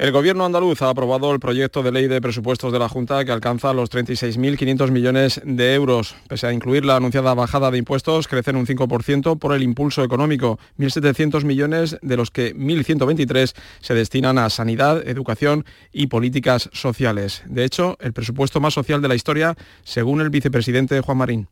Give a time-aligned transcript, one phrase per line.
[0.00, 3.32] El gobierno andaluz ha aprobado el proyecto de ley de presupuestos de la Junta que
[3.32, 6.16] alcanza los 36.500 millones de euros.
[6.26, 10.58] Pese a incluir la anunciada bajada de impuestos, crecen un 5% por el impulso económico.
[10.78, 17.42] 1.700 millones, de los que 1.123 se destinan a sanidad, educación y políticas sociales.
[17.44, 19.54] De hecho, el presupuesto más social de la historia,
[19.84, 21.48] según el vicepresidente Juan Marín.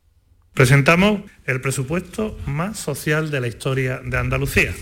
[0.54, 4.72] Presentamos el presupuesto más social de la historia de Andalucía.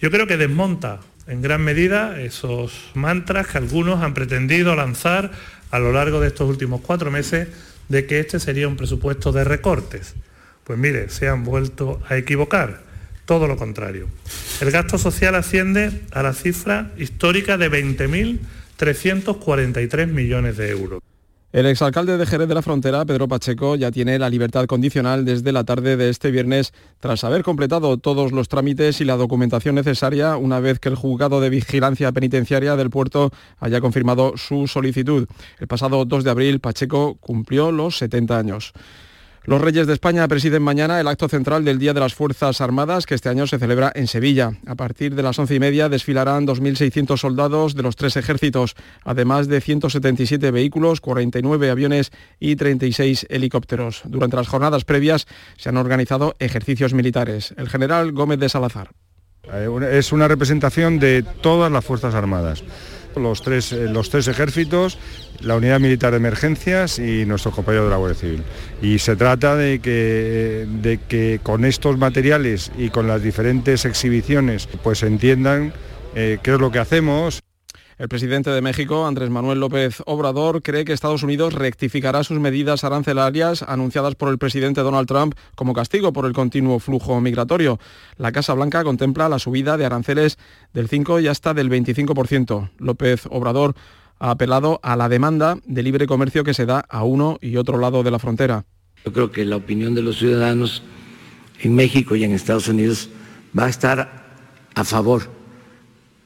[0.00, 5.30] Yo creo que desmonta en gran medida esos mantras que algunos han pretendido lanzar
[5.70, 7.48] a lo largo de estos últimos cuatro meses
[7.88, 10.14] de que este sería un presupuesto de recortes.
[10.64, 12.80] Pues mire, se han vuelto a equivocar,
[13.24, 14.08] todo lo contrario.
[14.60, 21.02] El gasto social asciende a la cifra histórica de 20.343 millones de euros.
[21.58, 25.50] El exalcalde de Jerez de la Frontera, Pedro Pacheco, ya tiene la libertad condicional desde
[25.50, 30.36] la tarde de este viernes tras haber completado todos los trámites y la documentación necesaria
[30.36, 35.26] una vez que el juzgado de vigilancia penitenciaria del puerto haya confirmado su solicitud.
[35.58, 38.72] El pasado 2 de abril, Pacheco cumplió los 70 años.
[39.48, 43.06] Los Reyes de España presiden mañana el acto central del Día de las Fuerzas Armadas,
[43.06, 44.52] que este año se celebra en Sevilla.
[44.66, 49.48] A partir de las once y media desfilarán 2.600 soldados de los tres ejércitos, además
[49.48, 54.02] de 177 vehículos, 49 aviones y 36 helicópteros.
[54.04, 57.54] Durante las jornadas previas se han organizado ejercicios militares.
[57.56, 58.90] El general Gómez de Salazar.
[59.50, 62.62] Eh, es una representación de todas las Fuerzas Armadas
[63.18, 64.98] los tres, eh, los tres ejércitos,
[65.40, 68.42] la unidad militar de emergencias y nuestro compañero de la Guardia Civil.
[68.82, 74.68] Y se trata de que, de que con estos materiales y con las diferentes exhibiciones
[74.82, 75.72] pues entiendan
[76.14, 77.40] eh, qué es lo que hacemos.
[77.98, 82.84] El presidente de México, Andrés Manuel López Obrador, cree que Estados Unidos rectificará sus medidas
[82.84, 87.80] arancelarias anunciadas por el presidente Donald Trump como castigo por el continuo flujo migratorio.
[88.16, 90.38] La Casa Blanca contempla la subida de aranceles
[90.72, 92.70] del 5 y hasta del 25%.
[92.78, 93.74] López Obrador
[94.20, 97.78] ha apelado a la demanda de libre comercio que se da a uno y otro
[97.78, 98.64] lado de la frontera.
[99.04, 100.84] Yo creo que la opinión de los ciudadanos
[101.58, 103.10] en México y en Estados Unidos
[103.58, 104.28] va a estar
[104.76, 105.28] a favor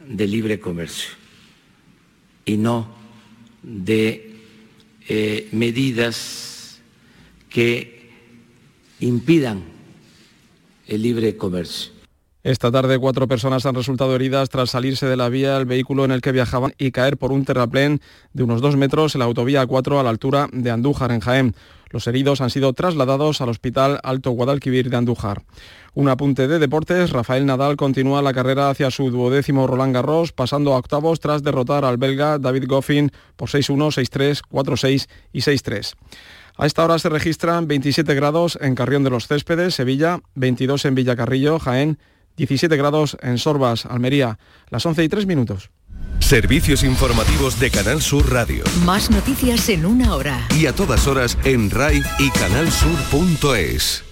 [0.06, 1.21] del libre comercio
[2.44, 2.88] y no
[3.62, 4.36] de
[5.08, 6.80] eh, medidas
[7.48, 8.10] que
[9.00, 9.62] impidan
[10.86, 12.01] el libre comercio.
[12.44, 16.10] Esta tarde cuatro personas han resultado heridas tras salirse de la vía el vehículo en
[16.10, 18.00] el que viajaban y caer por un terraplén
[18.32, 21.54] de unos dos metros en la autovía 4 a la altura de Andújar, en Jaén.
[21.90, 25.44] Los heridos han sido trasladados al Hospital Alto Guadalquivir de Andújar.
[25.94, 30.74] Un apunte de deportes, Rafael Nadal continúa la carrera hacia su duodécimo Roland Garros, pasando
[30.74, 35.94] a octavos tras derrotar al belga David Goffin por 6-1, 6-3, 4-6 y 6-3.
[36.56, 40.96] A esta hora se registran 27 grados en Carrión de los Céspedes, Sevilla, 22 en
[40.96, 41.98] Villacarrillo, Jaén,
[42.36, 44.38] 17 grados en Sorbas, Almería,
[44.70, 45.70] las 11 y 3 minutos.
[46.18, 48.64] Servicios informativos de Canal Sur Radio.
[48.84, 50.46] Más noticias en una hora.
[50.56, 54.04] Y a todas horas en RAI y canalsur.es.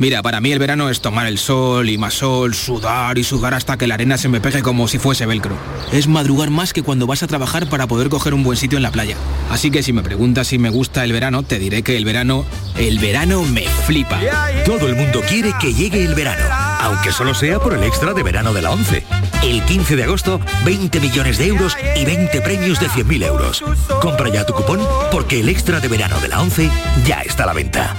[0.00, 3.52] Mira, para mí el verano es tomar el sol y más sol, sudar y sudar
[3.52, 5.54] hasta que la arena se me pegue como si fuese velcro.
[5.92, 8.82] Es madrugar más que cuando vas a trabajar para poder coger un buen sitio en
[8.82, 9.16] la playa.
[9.50, 12.46] Así que si me preguntas si me gusta el verano, te diré que el verano,
[12.78, 14.18] el verano me flipa.
[14.64, 16.46] Todo el mundo quiere que llegue el verano,
[16.80, 19.04] aunque solo sea por el extra de verano de la 11.
[19.42, 23.62] El 15 de agosto, 20 millones de euros y 20 premios de 100.000 euros.
[24.00, 24.80] Compra ya tu cupón
[25.12, 26.70] porque el extra de verano de la 11
[27.04, 27.96] ya está a la venta.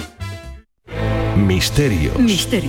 [1.35, 2.15] Misterios.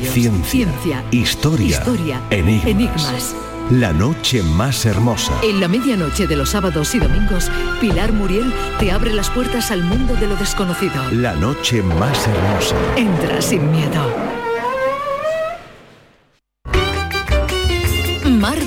[0.09, 1.05] Ciencia.
[1.11, 1.79] Historia.
[1.79, 2.21] Historia.
[2.31, 3.35] Enigmas.
[3.71, 5.33] La noche más hermosa.
[5.43, 7.51] En la medianoche de los sábados y domingos,
[7.81, 11.11] Pilar Muriel te abre las puertas al mundo de lo desconocido.
[11.11, 12.77] La noche más hermosa.
[12.97, 14.42] Entra sin miedo.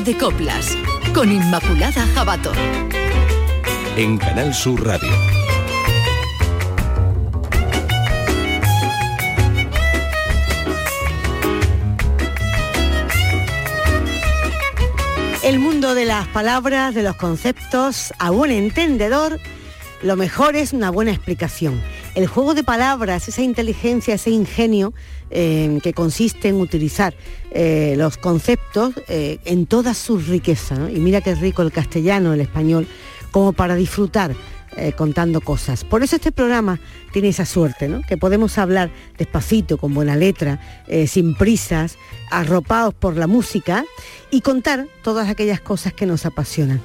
[0.05, 0.77] De Coplas,
[1.15, 2.51] con Inmaculada Jabato.
[3.97, 5.09] En Canal Sur Radio.
[15.43, 19.39] El mundo de las palabras, de los conceptos, a buen entendedor,
[20.03, 21.81] lo mejor es una buena explicación.
[22.15, 24.93] El juego de palabras, esa inteligencia, ese ingenio
[25.31, 27.13] eh, que consiste en utilizar
[27.51, 30.89] eh, los conceptos eh, en toda su riqueza.
[30.89, 32.87] Y mira qué rico el castellano, el español,
[33.31, 34.33] como para disfrutar
[34.97, 35.85] contando cosas.
[35.85, 36.81] Por eso este programa
[37.13, 38.01] tiene esa suerte, ¿no?
[38.01, 40.59] que podemos hablar despacito, con buena letra,
[41.07, 41.97] sin prisas,
[42.29, 43.85] arropados por la música
[44.31, 46.81] y contar todas aquellas cosas que nos apasionan.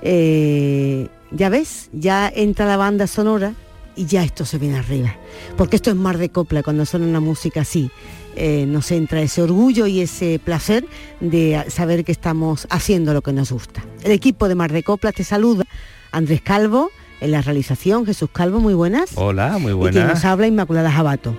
[0.00, 3.52] Ya ves, ya entra la banda sonora
[3.96, 5.14] y ya esto se viene arriba.
[5.56, 7.90] Porque esto es mar de copla, cuando suena una música así,
[8.36, 10.86] eh, nos entra ese orgullo y ese placer
[11.20, 13.84] de saber que estamos haciendo lo que nos gusta.
[14.02, 15.64] El equipo de Mar de Copla te saluda,
[16.10, 19.12] Andrés Calvo, en la realización, Jesús Calvo, muy buenas.
[19.14, 19.94] Hola, muy Y buenas.
[19.94, 21.36] quien nos habla, Inmaculada Jabato.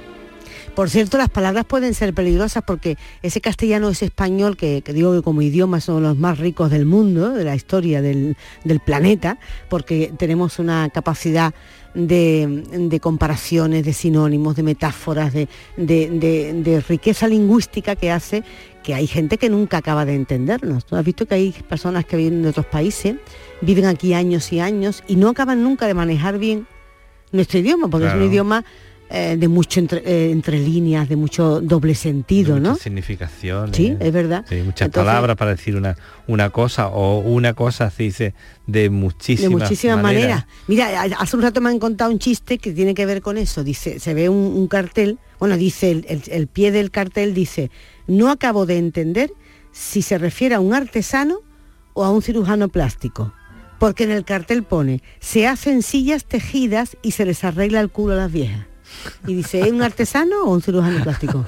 [0.76, 5.14] Por cierto, las palabras pueden ser peligrosas porque ese castellano, ese español, que, que digo
[5.14, 8.36] que como idioma son los más ricos del mundo, de la historia del,
[8.66, 9.38] del planeta,
[9.70, 11.54] porque tenemos una capacidad
[11.94, 18.44] de, de comparaciones, de sinónimos, de metáforas, de, de- de- de riqueza lingüística que hace
[18.84, 20.86] que hay gente que nunca acaba de entendernos.
[20.86, 23.16] ¿Tú has visto que hay personas que vienen de otros países,
[23.62, 26.68] viven aquí años y años y no acaban nunca de manejar bien
[27.32, 28.66] nuestro idioma, porque es un idioma
[29.10, 32.70] eh, de mucho entre, eh, entre líneas, de mucho doble sentido, ¿no?
[32.72, 33.76] Muchas significaciones.
[33.78, 34.44] Sí, es verdad.
[34.50, 35.96] Sí, muchas Entonces- palabras para decir una,
[36.28, 38.34] una cosa o una cosa se dice
[38.68, 40.46] de muchísimas, de muchísimas maneras.
[40.68, 43.64] Mira, hace un rato me han contado un chiste que tiene que ver con eso.
[43.64, 47.70] Dice, se ve un, un cartel, bueno, dice el, el- el pie del cartel dice,
[48.08, 49.32] no acabo de entender
[49.72, 51.40] si se refiere a un artesano
[51.94, 53.34] o a un cirujano plástico.
[53.78, 58.14] Porque en el cartel pone, se hacen sillas tejidas y se les arregla el culo
[58.14, 58.66] a las viejas.
[59.28, 61.46] Y dice, ¿es un artesano o un cirujano plástico?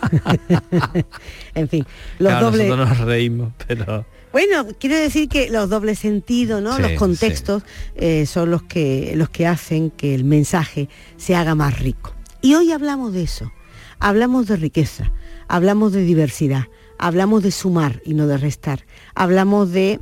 [1.56, 1.86] en fin,
[2.20, 2.68] los Claro, dobles...
[2.68, 6.76] Nosotros nos reímos, pero Bueno, quiero decir que los dobles sentidos, ¿no?
[6.76, 7.64] Sí, los contextos
[7.96, 12.14] eh, son los que, los que hacen que el mensaje se haga más rico.
[12.42, 13.52] Y hoy hablamos de eso.
[14.00, 15.12] Hablamos de riqueza,
[15.48, 16.66] hablamos de diversidad,
[17.00, 18.86] hablamos de sumar y no de restar.
[19.16, 20.00] Hablamos de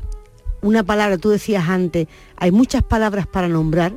[0.61, 3.93] una palabra, tú decías antes, hay muchas palabras para nombrar,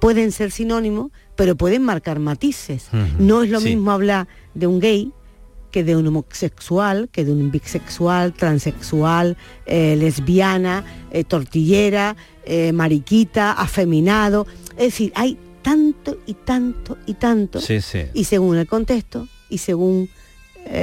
[0.00, 2.88] pueden ser sinónimos, pero pueden marcar matices.
[3.20, 3.66] No es lo sí.
[3.66, 5.12] mismo hablar de un gay
[5.70, 10.82] que de un homosexual, que de un bisexual, transexual, eh, lesbiana,
[11.12, 14.48] eh, tortillera, eh, mariquita, afeminado.
[14.72, 17.60] Es decir, hay tanto y tanto y tanto.
[17.60, 18.00] sí, sí.
[18.14, 20.10] Y según el contexto y según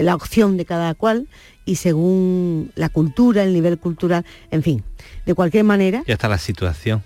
[0.02, 1.28] la opción de cada cual
[1.66, 4.84] y según la cultura, el nivel cultural, en fin,
[5.26, 7.04] de cualquier manera, Y hasta la situación.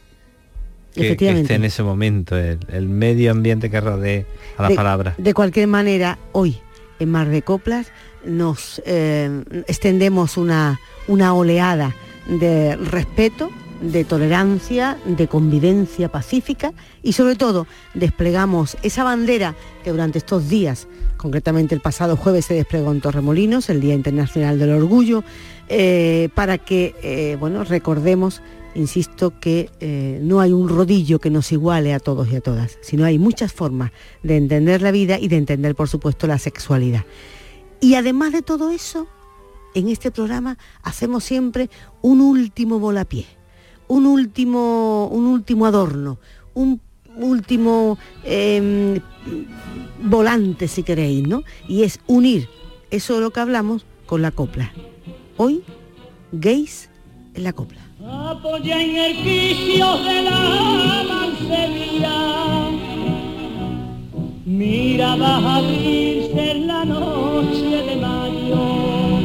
[0.94, 1.41] Que, que Efectivamente.
[1.44, 4.25] esté en ese momento, el, el medio ambiente que rodee
[4.57, 5.15] a las de, palabras.
[5.18, 6.59] de cualquier manera, hoy
[7.00, 7.91] en Mar de Coplas
[8.25, 11.95] nos eh, extendemos una, una oleada
[12.27, 13.50] de respeto,
[13.81, 20.88] de tolerancia, de convivencia pacífica y sobre todo desplegamos esa bandera que durante estos días,
[21.15, 25.24] concretamente el pasado jueves se desplegó en Torremolinos, el Día Internacional del Orgullo,
[25.69, 28.42] eh, para que eh, bueno, recordemos,
[28.75, 32.77] insisto, que eh, no hay un rodillo que nos iguale a todos y a todas,
[32.81, 33.92] sino hay muchas formas
[34.24, 37.06] de entender la vida y de entender, por supuesto, la sexualidad.
[37.81, 39.07] Y además de todo eso,
[39.74, 41.69] en este programa hacemos siempre
[42.01, 43.25] un último volapié,
[43.88, 46.19] un último, un último adorno,
[46.54, 46.81] un
[47.16, 49.00] último eh,
[50.04, 51.44] volante, si queréis, ¿no?
[51.68, 52.50] Y es unir
[52.92, 54.74] eso de lo que hablamos con la copla.
[55.38, 55.63] Hoy,
[56.31, 56.89] gays
[57.33, 57.88] en la copla.
[58.11, 62.71] Apoya en el quicio de la mancebía,
[64.45, 69.19] miradas abrirse en la noche de mayo.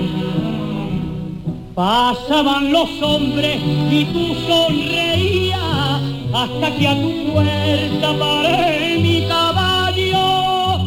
[1.74, 3.58] Pasaban los hombres
[3.90, 6.02] y tú sonreías
[6.34, 10.78] hasta que a tu puerta paré mi caballo.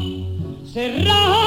[0.72, 1.47] Serrana,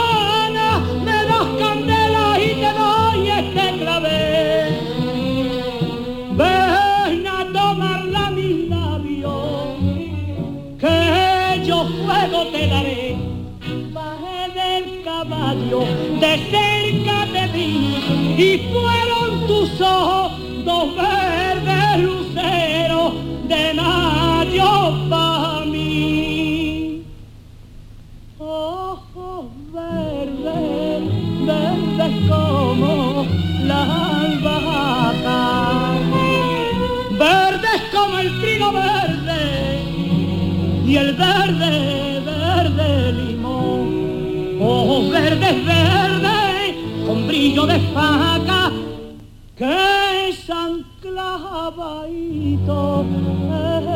[15.71, 20.33] de cerca te vi, y fueron tus ojos
[20.65, 23.15] dos verdes luceros
[23.47, 27.05] de mayo para mí.
[28.39, 31.03] Ojos verdes,
[31.47, 33.27] verdes como
[33.63, 33.83] la
[34.23, 35.93] albahaca,
[37.13, 39.83] verdes como el trigo verde
[40.85, 42.10] y el verde
[45.23, 48.73] verdes, verdes con brillo de faca
[49.57, 51.99] que se anclavadito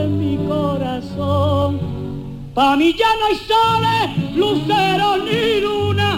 [0.02, 1.70] en mi corazón.
[2.54, 6.10] Pa' mí ya no hay soles, luceros ni luna,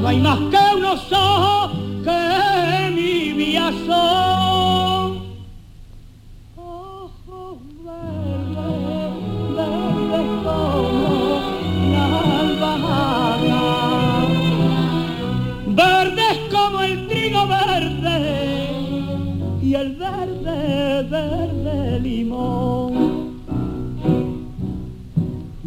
[0.00, 1.70] no hay más que unos ojos
[2.04, 4.53] que mi vida son.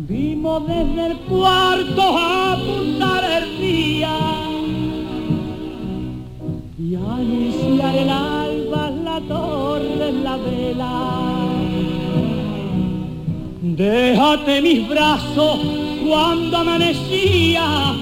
[0.10, 4.18] Vengo desde el cuarto a apuntar el día
[6.80, 11.48] y a anunciar el alba la torre en la vela.
[13.62, 15.60] Déjate mis brazos
[16.08, 17.94] cuando amanecía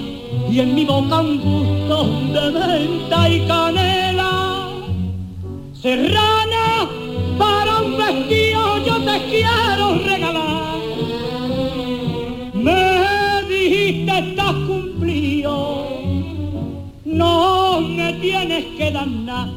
[0.51, 4.69] y en mi boca un gusto de menta y canela.
[5.81, 6.88] Serrana,
[7.39, 10.04] para un vestido yo te quiero
[18.32, 19.51] no me tienes que dar nada.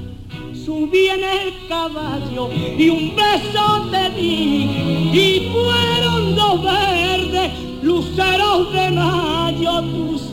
[0.53, 7.51] Subí en el caballo y un beso te di y fueron dos verdes
[7.83, 10.28] luceros de mayo tus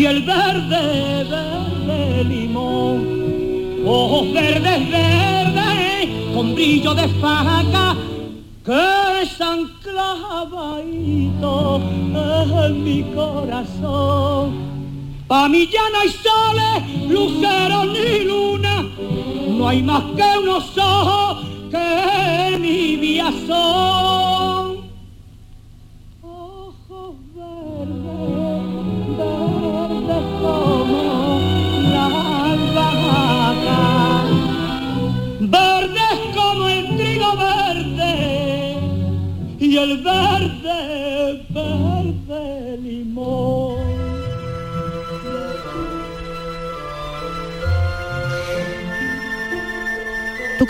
[0.00, 3.20] y el verde, verde limón.
[3.84, 7.94] Ojos verdes, verdes, con brillo de faca,
[8.64, 11.82] que están clavaditos
[12.66, 14.70] en mi corazón.
[15.26, 18.82] Pa' mí ya no hay soles, luceros ni luna,
[19.48, 24.39] no hay más que unos ojos que mi vida son.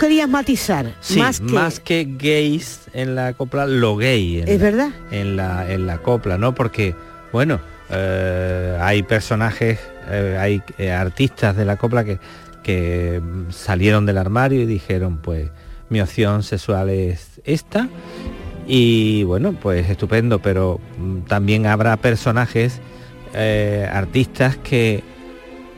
[0.01, 2.05] Querías matizar Sí, más que...
[2.17, 4.39] gays en la copla, lo gay.
[4.41, 4.89] En Es la- verdad.
[5.11, 6.53] En la, en la copla, ¿no?
[6.55, 6.95] Porque,
[7.31, 9.79] bueno, eh, hay personajes,
[10.09, 12.19] eh, hay eh, artistas de la copla que,
[12.63, 15.49] que salieron del armario y dijeron, pues,
[15.89, 17.87] mi opción sexual es esta.
[18.67, 22.79] Y bueno, pues estupendo, pero mm, también habrá personajes,
[23.91, 25.03] artistas que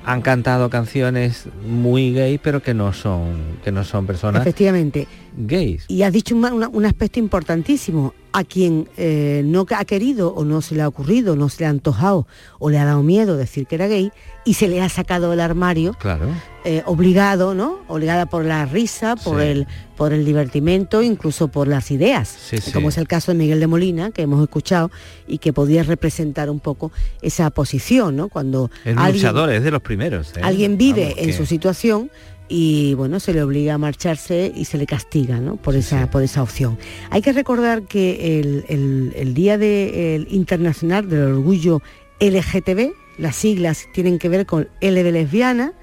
[0.06, 5.08] han cantado canciones muy gay, pero que no son, que no son personas Efectivamente.
[5.38, 5.86] Gays.
[5.88, 8.14] Y has dicho un, aspecto importantísimo.
[8.36, 11.66] A quien eh, no ha querido o no se le ha ocurrido, no se le
[11.68, 12.26] ha antojado
[12.58, 14.12] o le ha dado miedo decir que era gay
[14.44, 16.26] y se le ha sacado del armario, Claro.
[16.66, 17.78] eh, obligado, ¿no?
[17.88, 19.46] Obligada por la risa, por, Sí.
[19.50, 22.28] el, por el divertimento, incluso por las ideas.
[22.28, 22.72] Sí, sí.
[22.72, 24.90] Como es el caso de Miguel de Molina, que hemos escuchado
[25.28, 28.30] y que podía representar un poco esa posición, ¿no?
[28.30, 30.36] Cuando un alguien- luchador, es de los primeros.
[30.36, 30.42] ¿eh?
[30.42, 32.10] Alguien vive Vamos, en que- su situación
[32.50, 35.56] y bueno, se le obliga a marcharse y se le castiga ¿no?
[35.56, 36.78] por, esa, por esa opción.
[37.10, 41.82] Hay que recordar que el, el- el Día de- el Internacional del Orgullo
[42.20, 45.74] LGTB, las siglas tienen que ver con L de lesbiana,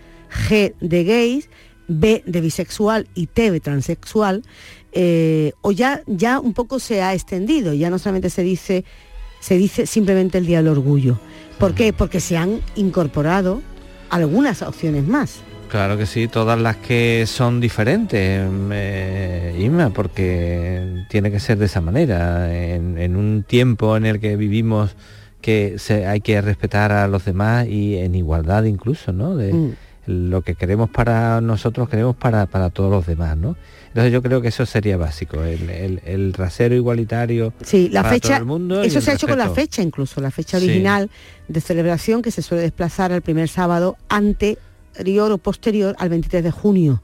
[0.48, 1.48] G de gays,
[1.88, 4.42] B de bisexual y T de transexual,
[4.92, 8.84] eh, o ya, ya un poco se ha extendido, ya no solamente se dice,
[9.40, 11.18] se dice simplemente el Día del Orgullo.
[11.58, 11.92] ¿Por qué?
[11.92, 13.60] Porque se han incorporado
[14.08, 15.40] algunas opciones más.
[15.70, 21.66] Claro que sí, todas las que son diferentes, eh, Inma, porque tiene que ser de
[21.66, 22.52] esa manera.
[22.52, 24.96] En, en un tiempo en el que vivimos
[25.40, 29.36] que se, hay que respetar a los demás y en igualdad incluso, ¿no?
[29.36, 29.72] De, Mm.
[30.06, 33.54] Lo que queremos para nosotros queremos para, para todos los demás, ¿no?
[33.88, 38.14] Entonces yo creo que eso sería básico, el, el- el rasero igualitario Sí, la para
[38.14, 40.64] fecha, todo el mundo eso se ha hecho con la fecha incluso, la fecha Sí.
[40.64, 41.10] original
[41.46, 43.98] de celebración que se suele desplazar al primer sábado
[44.90, 47.02] anterior o posterior al 23 de junio.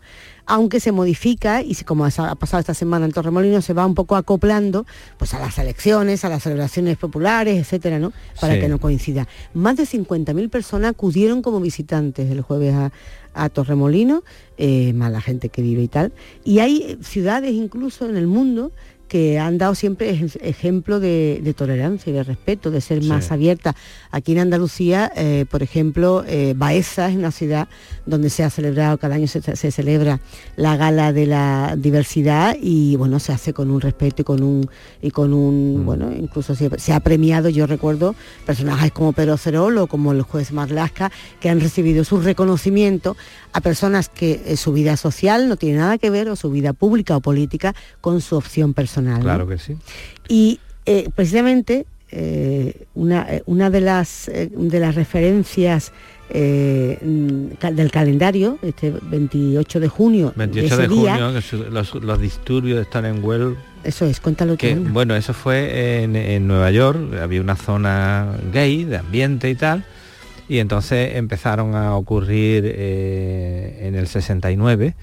[0.48, 4.14] Aunque se modifica y como ha pasado esta semana en Torremolinos se va un poco
[4.14, 4.86] acoplando
[5.18, 8.12] pues a las elecciones, a las celebraciones populares, etcétera, ¿no?
[8.40, 8.60] Para Sí.
[8.60, 9.26] que no coincida.
[9.54, 12.92] Más de 50.000 personas acudieron como visitantes el jueves a,
[13.34, 14.22] a Torremolinos,
[14.56, 16.12] eh, más la gente que vive y tal.
[16.44, 18.70] Y hay eh, ciudades incluso en el mundo
[19.08, 23.30] que han dado siempre ej- ejemplo de, de tolerancia y de respeto, de ser más
[23.30, 23.76] abierta.
[24.10, 27.68] Aquí en Andalucía, eh, por ejemplo, eh, Baeza es una ciudad
[28.04, 30.20] donde se ha celebrado, cada año se, se celebra
[30.56, 34.68] la gala de la diversidad y bueno, se hace con un respeto y con un,
[35.00, 39.78] y con un bueno, incluso se, se ha premiado, yo recuerdo, personajes como Pedro Cerol
[39.78, 43.16] o como el juez Marlasca, que han recibido su reconocimiento
[43.52, 46.72] a personas que eh, su vida social no tiene nada que ver, o su vida
[46.72, 48.95] pública o política, con su opción personal.
[49.20, 49.76] Claro que sí.
[50.28, 55.92] Y eh, precisamente eh, una, eh, una de, las, de las referencias
[56.28, 62.78] eh, del calendario, este 28 de junio, 28 ese de día, junio, los, los disturbios
[62.78, 64.84] de Stonewall Eso es, cuéntalo que, tú.
[64.90, 69.84] Bueno, eso fue en, en Nueva York, había una zona gay, de ambiente y tal,
[70.48, 74.94] y entonces empezaron a ocurrir eh, en el 69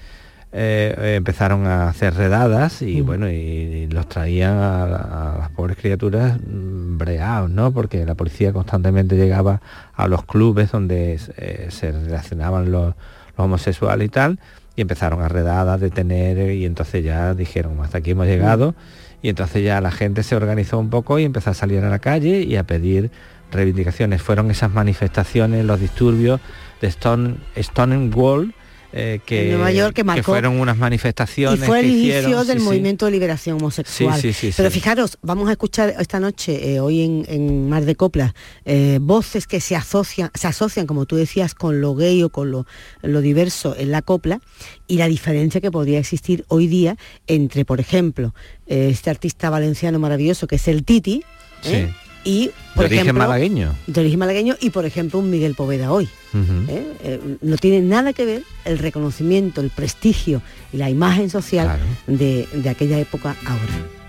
[0.56, 5.76] eh, empezaron a hacer redadas y bueno y, y los traían a, a las pobres
[5.76, 9.60] criaturas mm, breados no porque la policía constantemente llegaba
[9.94, 12.94] a los clubes donde eh, se relacionaban los,
[13.36, 14.38] los homosexuales y tal
[14.76, 18.74] y empezaron a redar a detener y entonces ya dijeron hasta aquí hemos llegado
[19.22, 21.98] y entonces ya la gente se organizó un poco y empezó a salir a la
[21.98, 23.10] calle y a pedir
[23.50, 24.20] reivindicaciones.
[24.20, 26.40] Fueron esas manifestaciones, los disturbios
[26.82, 28.54] de Stone, Stonewall,
[28.96, 32.46] eh, que, En Nueva York, que marcó- fueron unas Y manifestaciones fue el inicio hicieron,
[32.46, 32.64] del sí, sí.
[32.64, 34.20] movimiento de liberación homosexual.
[34.20, 38.34] Sí, Pero fijaros, vamos a escuchar esta noche, eh, hoy en, en Mar de Coplas,
[38.64, 42.52] eh, voces que se asocian, se asocian, como tú decías, con lo gay o con
[42.52, 42.66] lo,
[43.02, 44.40] lo diverso en la copla
[44.86, 46.96] y la diferencia que podría existir hoy día
[47.26, 48.32] entre, por ejemplo,
[48.68, 51.24] eh, este artista valenciano maravilloso que es el Titi.
[51.62, 51.86] Sí.
[52.24, 53.74] Y, De por origen ejemplo, malagueño.
[53.86, 56.08] de origen malagueño y, por ejemplo, un Miguel Poveda hoy.
[56.32, 56.52] Ujú.
[56.68, 56.92] ¿eh?
[57.04, 60.40] Eh, no tiene nada que ver el reconocimiento, el prestigio
[60.72, 63.62] y la imagen social de, de aquella época ahora.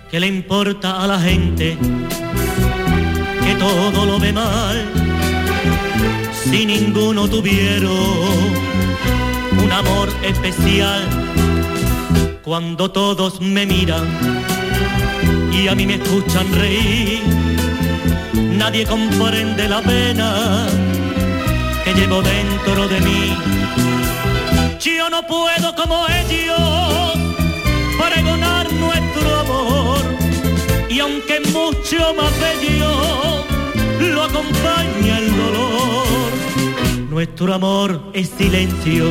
[0.09, 1.77] ¿Qué le importa a la gente
[3.43, 4.85] que todo lo ve mal?
[6.49, 7.91] Si ninguno tuvieron
[9.63, 11.03] un amor especial,
[12.43, 14.05] cuando todos me miran
[15.51, 17.21] y a mí me escuchan reír,
[18.57, 20.67] nadie comprende la pena
[21.83, 23.37] que llevo dentro de mí.
[24.79, 27.13] Yo no puedo como ellos
[27.97, 29.99] pregonar nuestro amor
[30.89, 33.45] y aunque mucho más bello
[34.13, 36.05] lo acompaña el dolor
[37.09, 39.05] nuestro amor es silencio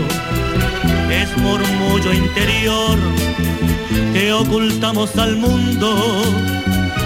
[1.11, 2.99] es murmullo interior
[4.13, 6.23] que ocultamos al mundo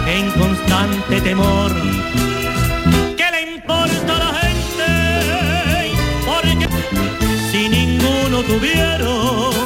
[0.09, 1.73] en constante temor
[3.17, 5.93] ¿Qué le importa a la gente?
[6.27, 6.67] Porque
[7.51, 9.58] si ninguno tuvieron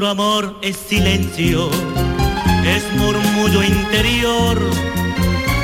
[0.00, 1.68] Nuestro amor es silencio,
[2.64, 4.58] es murmullo interior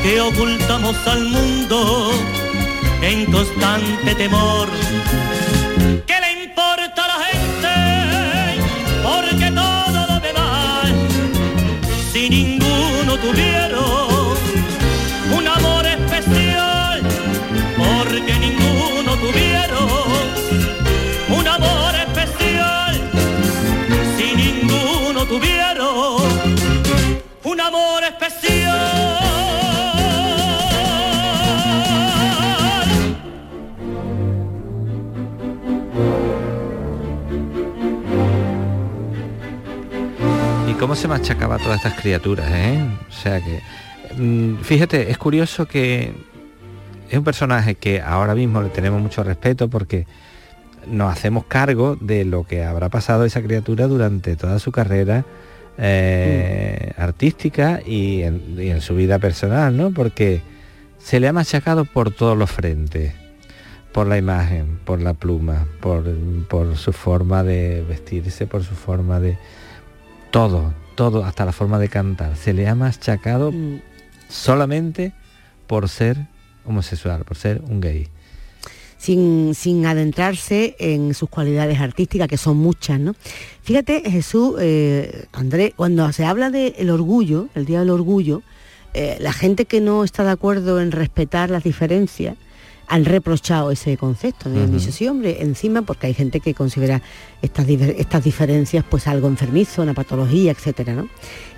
[0.03, 2.11] que ocultamos al mundo
[3.01, 4.69] en constante temor.
[40.79, 42.85] Cómo se machacaba a todas estas criaturas, eh?
[43.09, 43.61] O sea que,
[44.17, 46.13] mm, fíjate, es curioso que
[47.09, 50.07] es un personaje que ahora mismo le tenemos mucho respeto porque
[50.87, 55.25] nos hacemos cargo de lo que habrá pasado a esa criatura durante toda su carrera
[55.79, 59.91] eh, artística y en, y en su vida personal, ¿no?
[59.93, 60.43] Porque
[60.99, 63.15] se le ha machacado por todos los frentes
[63.97, 66.05] por la imagen, por la pluma, por,
[66.51, 69.39] por su forma de vestirse, por su forma de...
[70.31, 72.37] Todo, todo, hasta la forma de cantar.
[72.37, 73.81] Se le ha machacado Mm.
[74.29, 75.13] solamente
[75.67, 76.19] por ser
[76.65, 78.09] homosexual, por ser un gay.
[78.99, 83.15] sin, sin adentrarse en sus cualidades artísticas, que son muchas, ¿no?
[83.63, 88.43] Fíjate, Jesús, eh, André, cuando se habla del orgullo, el Día del Orgullo,
[88.95, 92.37] eh, la gente que no está de acuerdo en respetar las diferencias,
[92.89, 94.49] han reprochado ese concepto.
[94.49, 94.61] ¿no?
[94.61, 97.03] Y Han dicho, sí, hombre, encima, porque hay gente que considera
[97.43, 101.09] estas, estas diferencias pues algo enfermizo, una patología, etcétera, ¿no?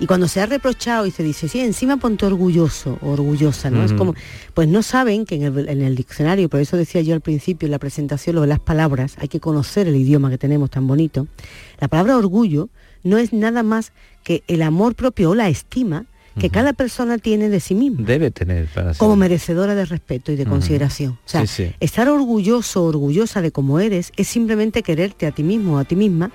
[0.01, 3.85] Y cuando se ha reprochado y se dice, sí, encima ponte orgulloso o orgullosa, ¿no?
[3.85, 4.15] Es como,
[4.55, 7.67] pues no saben que en el, en el diccionario, por eso decía yo al principio
[7.67, 10.87] en la presentación lo de las palabras, hay que conocer el idioma que tenemos tan
[10.87, 11.27] bonito.
[11.81, 12.69] La palabra orgullo
[13.03, 13.93] no es nada más
[14.25, 16.07] que el amor propio o la estima
[16.39, 18.99] que cada persona tiene de sí misma Debe tener para ser.
[18.99, 21.13] como merecedora de respeto y de consideración.
[21.13, 21.73] O sea, Sí, sí.
[21.81, 25.97] estar orgulloso orgullosa de cómo eres es simplemente quererte a ti mismo o a ti
[25.97, 26.31] misma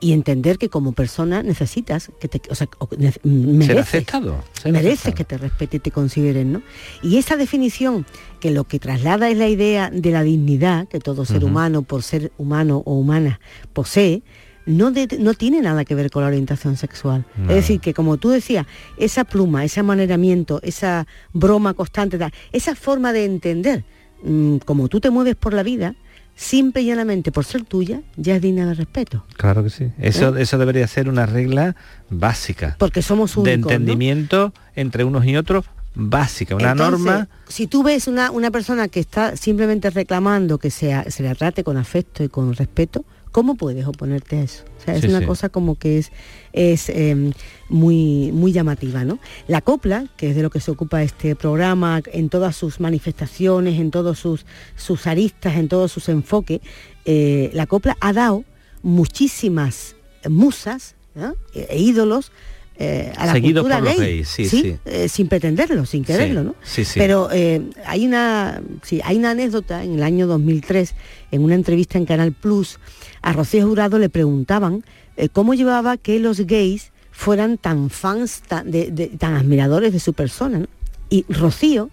[0.00, 4.44] y entender que como persona necesitas que te, o sea, ne- mereces, Ser aceptado.
[4.64, 5.14] mereces aceptado.
[5.14, 6.62] que te respete y te consideren, ¿no?
[7.04, 8.04] Y esa definición
[8.40, 12.02] que lo que traslada es la idea de la dignidad que todo ser humano, por
[12.02, 13.38] ser humano o humana,
[13.72, 14.24] posee,
[14.66, 17.24] no, de- no tiene nada que ver con la orientación sexual.
[17.36, 17.50] No.
[17.50, 22.74] Es decir, que como tú decías, esa pluma, ese amaneramiento, esa broma constante, tal, esa
[22.74, 23.84] forma de entender
[24.22, 25.94] mm, como tú te mueves por la vida,
[26.34, 29.24] simple y llanamente por ser tuya, ya es digna de respeto.
[29.36, 29.90] Claro que sí.
[29.98, 31.76] Eso, eso debería ser una regla
[32.08, 32.68] básica.
[32.68, 32.74] ¿Eh?
[32.78, 33.58] Porque somos de únicos.
[33.60, 33.70] ¿no?
[33.72, 38.88] entendimiento entre unos y otros básica, una Entonces, norma Si tú ves una, una persona
[38.88, 43.56] que está simplemente reclamando que sea, se le trate con afecto y con respeto, ¿cómo
[43.56, 44.64] puedes oponerte a eso?
[44.78, 45.26] O sea, es Sí, una sí.
[45.26, 46.12] cosa como que es,
[46.52, 47.32] es eh,
[47.68, 49.18] muy, muy llamativa, ¿no?
[49.48, 53.80] La copla, que es de lo que se ocupa este programa, en todas sus manifestaciones,
[53.80, 56.60] en todos sus, sus aristas, en todos sus enfoques,
[57.04, 58.44] eh, la copla ha dado
[58.82, 59.96] muchísimas
[60.28, 61.34] musas ¿no?
[61.54, 62.30] e e ídolos
[62.78, 64.76] eh, a la Seguidos cultura por los gay, gays, sí, sí.
[64.84, 66.54] eh, sin pretenderlo, sin quererlo, ¿no?
[66.62, 66.98] sí, sí.
[66.98, 68.60] Pero eh, hay una
[69.04, 70.94] hay una anécdota en el año 2003
[71.30, 72.78] en una entrevista en Canal Plus
[73.20, 74.84] a Rocío Jurado le preguntaban
[75.16, 80.00] eh, cómo llevaba que los gays fueran tan fans tan, de- de- tan admiradores de
[80.00, 80.66] su persona ¿no?
[81.10, 81.90] y Rocío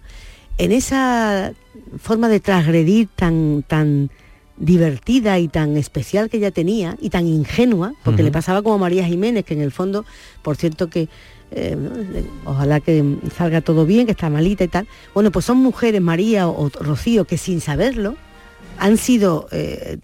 [0.58, 1.52] en esa
[1.98, 4.10] forma de transgredir tan tan
[4.60, 8.78] divertida y tan especial que ella tenía y tan ingenua, porque le pasaba como a
[8.78, 10.04] María Jiménez, que en el fondo,
[10.42, 11.08] por cierto que
[11.50, 11.76] eh,
[12.44, 14.86] ojalá que salga todo bien, que está malita y tal.
[15.14, 18.16] Bueno, pues son mujeres, María o, o Rocío, que sin saberlo
[18.78, 19.98] han sido eh,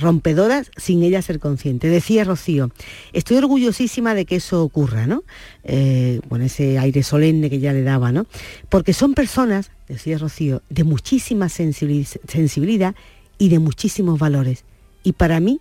[0.00, 1.88] rompedoras sin ella ser consciente.
[1.88, 2.70] Decía Rocío,
[3.12, 5.24] estoy orgullosísima de que eso ocurra, ¿no?
[5.64, 8.26] Eh, bueno, ese aire solemne que ella le daba, ¿no?
[8.68, 12.94] Porque son personas, decía Rocío, de muchísima sensibili- sensibilidad
[13.40, 14.64] y de muchísimos valores.
[15.02, 15.60] Y para mí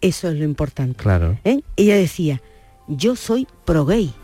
[0.00, 1.02] eso es lo importante.
[1.02, 1.38] Claro.
[1.44, 1.60] ¿eh?
[1.76, 2.40] Ella decía,
[2.88, 4.14] yo soy pro gay.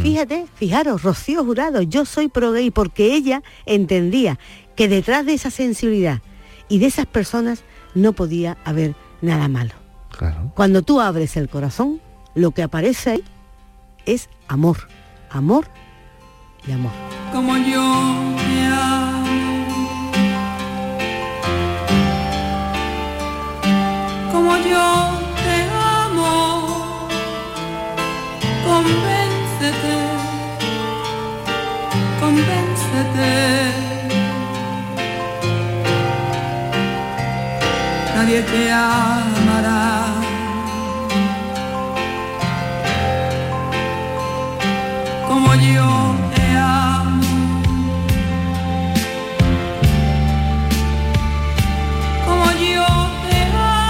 [0.00, 4.38] Fíjate, fijaros, Rocío Jurado, yo soy pro gay porque ella entendía
[4.76, 6.22] que detrás de esa sensibilidad
[6.68, 7.64] y de esas personas
[7.96, 9.72] no podía haber nada malo.
[10.16, 10.52] Claro.
[10.54, 12.00] Cuando tú abres el corazón,
[12.36, 13.24] lo que aparece ahí
[14.06, 14.86] es amor,
[15.28, 15.66] amor
[16.68, 16.92] y amor.
[17.32, 18.43] como yo
[38.24, 40.14] Nadie te amará.
[45.28, 47.20] como yo te amo.
[52.26, 52.88] Como yo
[53.28, 53.40] te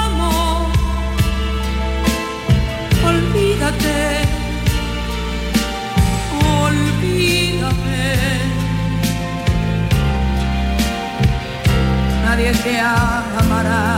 [0.03, 0.67] amo.
[3.07, 4.25] Olvídate.
[12.25, 13.94] Nadie te amará.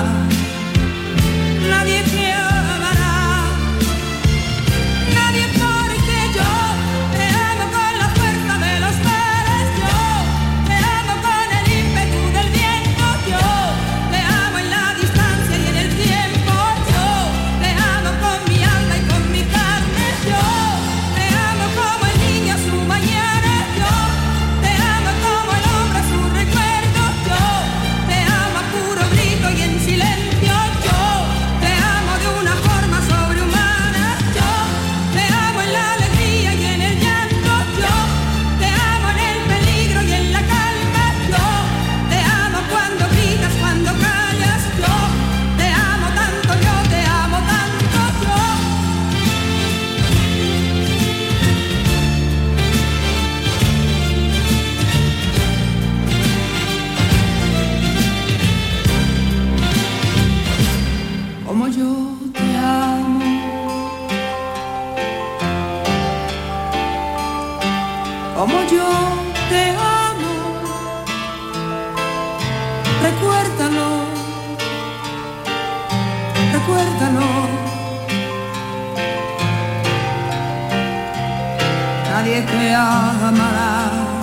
[82.26, 84.15] Nadie te amará.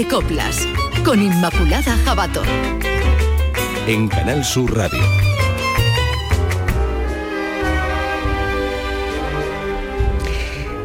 [0.00, 0.66] De coplas
[1.04, 2.42] con Inmaculada Jabato.
[3.86, 4.98] En Canal Sur Radio.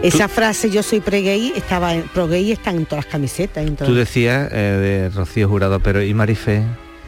[0.03, 3.65] Esa frase yo soy pre-gay estaba en pro-gay está en todas las camisetas.
[3.65, 3.87] En todas.
[3.87, 6.63] Tú decías eh, de Rocío Jurado, pero ¿y Marifé?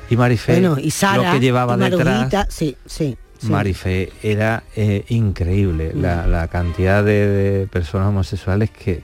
[0.10, 0.54] ¿Y Marifé?
[0.54, 2.48] bueno, y Sara, lo que llevaba y detrás.
[2.50, 3.18] sí, sí.
[3.38, 3.50] sí.
[3.50, 9.04] Marifé era eh, increíble la, la cantidad de, de personas homosexuales que,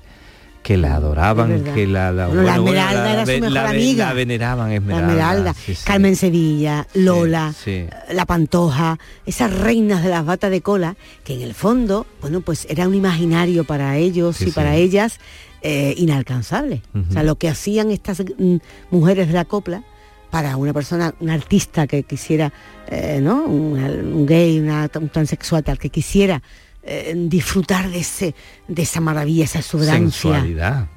[0.63, 4.05] que la adoraban, que la, la, Bueno, la Esmeralda la- era su mejor amiga.
[4.07, 5.07] la veneraban La Esmeralda.
[5.11, 5.83] Esmeralda, sí, sí.
[5.85, 7.85] Carmen Sevilla, Lola, Sí.
[8.11, 10.95] la Pantoja, esas reinas de las batas de cola,
[11.25, 15.19] que en el fondo, bueno, pues era un imaginario para ellos y para ellas
[15.61, 16.81] eh, inalcanzable.
[17.09, 18.55] O sea, lo que hacían estas mm,
[18.89, 19.83] mujeres de la copla
[20.31, 22.51] para una persona, un artista que quisiera,
[22.87, 23.43] eh, ¿no?
[23.45, 26.41] Un, un gay, una- un transexual, tal, que quisiera
[26.85, 28.35] eh, disfrutar de ese
[28.67, 30.31] de esa maravilla, esa exuberancia.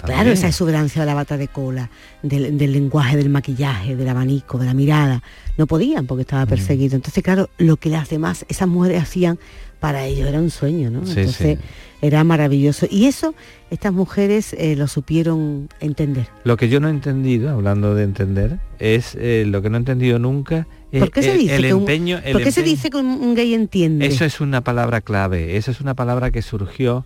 [0.03, 1.91] Claro, esa exuberancia de la bata de cola,
[2.23, 5.23] del, del lenguaje, del maquillaje, del abanico, de la mirada.
[5.57, 6.27] No podían porque Mm.
[6.27, 6.97] estaba perseguido.
[6.97, 9.39] Entonces, claro, lo que las demás, esas mujeres hacían
[9.81, 11.05] para ellos era un sueño, ¿no?
[11.07, 11.65] Sí, Entonces, sí.
[12.03, 12.87] era maravilloso.
[12.91, 13.35] Y eso,
[13.71, 16.29] estas mujeres eh, lo supieron entender.
[16.45, 19.81] Lo que yo no he entendido, hablando de entender, es eh, lo que no he
[19.81, 20.67] entendido nunca.
[20.93, 22.91] es ¿Por qué se el- dice el que un- empeño, el ¿por qué se dice
[22.91, 24.07] que un, un gay entiende?
[24.07, 27.05] Eso es una palabra clave, eso es una palabra que surgió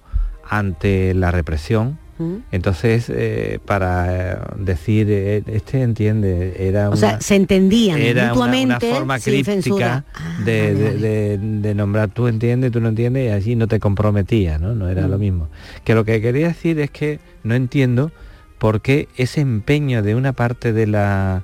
[0.49, 1.99] ante la represión.
[2.21, 2.37] ¿Mm?
[2.53, 8.25] Entonces, eh, para eh, decir, eh, este entiende, era O una, sea, se entendían era
[8.25, 10.99] una- mutuamente una, forma críptica Ah, de, vale, de- vale.
[11.01, 14.75] de- de nombrar tú entiendes, tú no entiendes, y allí no te comprometía, ¿no?
[14.75, 15.11] No era Mm.
[15.11, 15.49] lo mismo.
[15.83, 18.13] Que lo que quería decir es que no entiendo
[18.59, 21.43] por qué ese empeño de una parte de la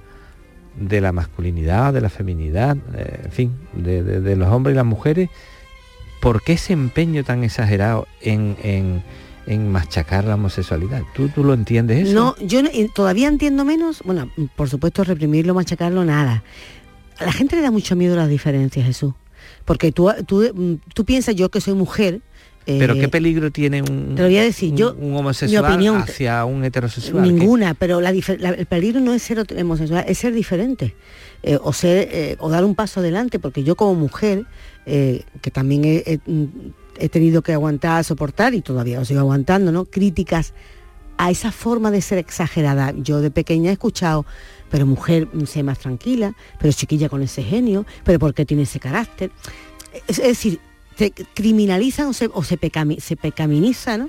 [0.78, 4.76] de la masculinidad, de la feminidad, eh, en fin, de, de- de los hombres y
[4.76, 5.30] las mujeres,
[6.20, 9.02] ¿por qué ese empeño tan exagerado en, en,
[9.46, 11.02] en machacar la homosexualidad?
[11.14, 12.14] ¿Tú, ¿Tú lo entiendes eso?
[12.14, 16.42] No, yo no- todavía entiendo menos, bueno, por supuesto reprimirlo, machacarlo, nada.
[17.18, 19.14] A la gente le da mucho miedo las diferencias, Jesús.
[19.64, 22.20] Porque tú, tú, tú piensas, yo que soy mujer...
[22.68, 25.16] Pero eh, qué peligro tiene un, te lo voy a decir, un- yo, un mi
[25.18, 27.22] homosexual opinión, hacia un heterosexual?
[27.22, 30.94] Ninguna, pero la la- el peligro no es ser homosexual, es ser diferente.
[31.44, 34.46] eh, o ser eh, o dar un paso adelante, porque yo como mujer,
[34.84, 36.20] eh, que también he, he-
[36.98, 39.84] he tenido que aguantar, soportar, y todavía lo sigo aguantando, ¿no?
[39.84, 40.54] Críticas
[41.18, 42.92] a esa forma de ser exagerada.
[42.96, 44.26] Yo de pequeña he escuchado,
[44.70, 48.80] pero mujer, sé más tranquila, pero chiquilla con ese genio, pero ¿por qué tiene ese
[48.80, 49.30] carácter?
[50.08, 50.60] Es, es decir,
[50.96, 54.08] se criminalizan o se, o se, pecami- se pecaminiza, ¿no?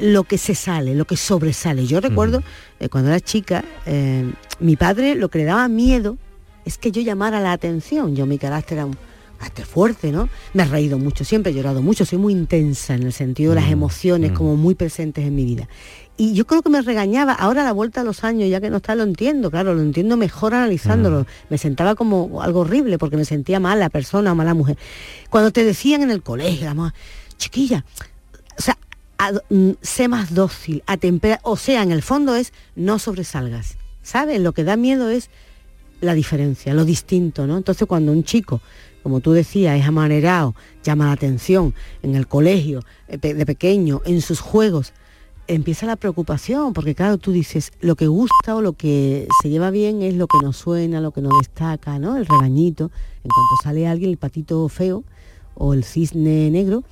[0.00, 1.86] lo que se sale, lo que sobresale.
[1.86, 2.42] Yo recuerdo
[2.80, 6.18] eh, cuando era chica, eh, mi padre lo que le daba miedo
[6.64, 8.16] es que yo llamara la atención.
[8.16, 8.96] Yo mi carácter era un
[9.38, 10.28] carácter fuerte, ¿no?
[10.52, 13.60] Me he reído mucho, siempre he llorado mucho, soy muy intensa en el sentido de
[13.60, 15.68] las emociones como muy presentes en mi vida.
[16.16, 18.70] Y yo creo que me regañaba, ahora a la vuelta de los años, ya que
[18.70, 21.26] no está, lo entiendo, claro, lo entiendo mejor analizándolo.
[21.50, 24.78] Me sentaba como algo horrible porque me sentía mala persona, mala mujer.
[25.30, 26.94] Cuando te decían en el colegio, la mamá,
[27.36, 27.84] chiquilla,
[28.56, 28.78] o sea,
[29.18, 33.76] a- mm, sé más dócil, atempera, o sea, en el fondo es no sobresalgas.
[34.02, 34.40] ¿Sabes?
[34.40, 35.30] Lo que da miedo es
[36.00, 37.56] la diferencia, lo distinto, ¿no?
[37.56, 38.60] Entonces cuando un chico,
[39.04, 44.20] como tú decías, es amanerado, llama la atención en el colegio, eh, de pequeño, en
[44.20, 44.92] sus juegos,
[45.46, 49.70] empieza la preocupación, porque claro, tú dices, lo que gusta o lo que se lleva
[49.70, 52.16] bien es lo que nos suena, lo que nos destaca, ¿no?
[52.16, 52.90] El rebañito,
[53.22, 55.04] en cuanto sale alguien, el patito feo
[55.54, 56.82] o el cisne negro.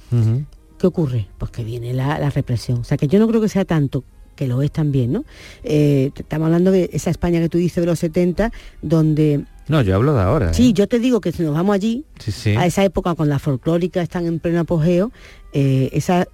[0.79, 1.29] ¿qué ocurre?
[1.39, 2.81] Pues que viene la, la represión.
[2.81, 5.25] O sea, que yo no creo que sea tanto, que lo es también, ¿no?
[5.63, 9.45] Eh, estamos hablando de esa España que tú dices de los 70, donde...
[9.69, 10.51] No, yo hablo de ahora.
[10.51, 10.55] ¿eh?
[10.55, 12.51] Sí, yo te digo que si nos vamos allí, sí, sí.
[12.57, 15.13] a esa época con la folclórica están en pleno apogeo,
[15.53, 16.27] eh, esa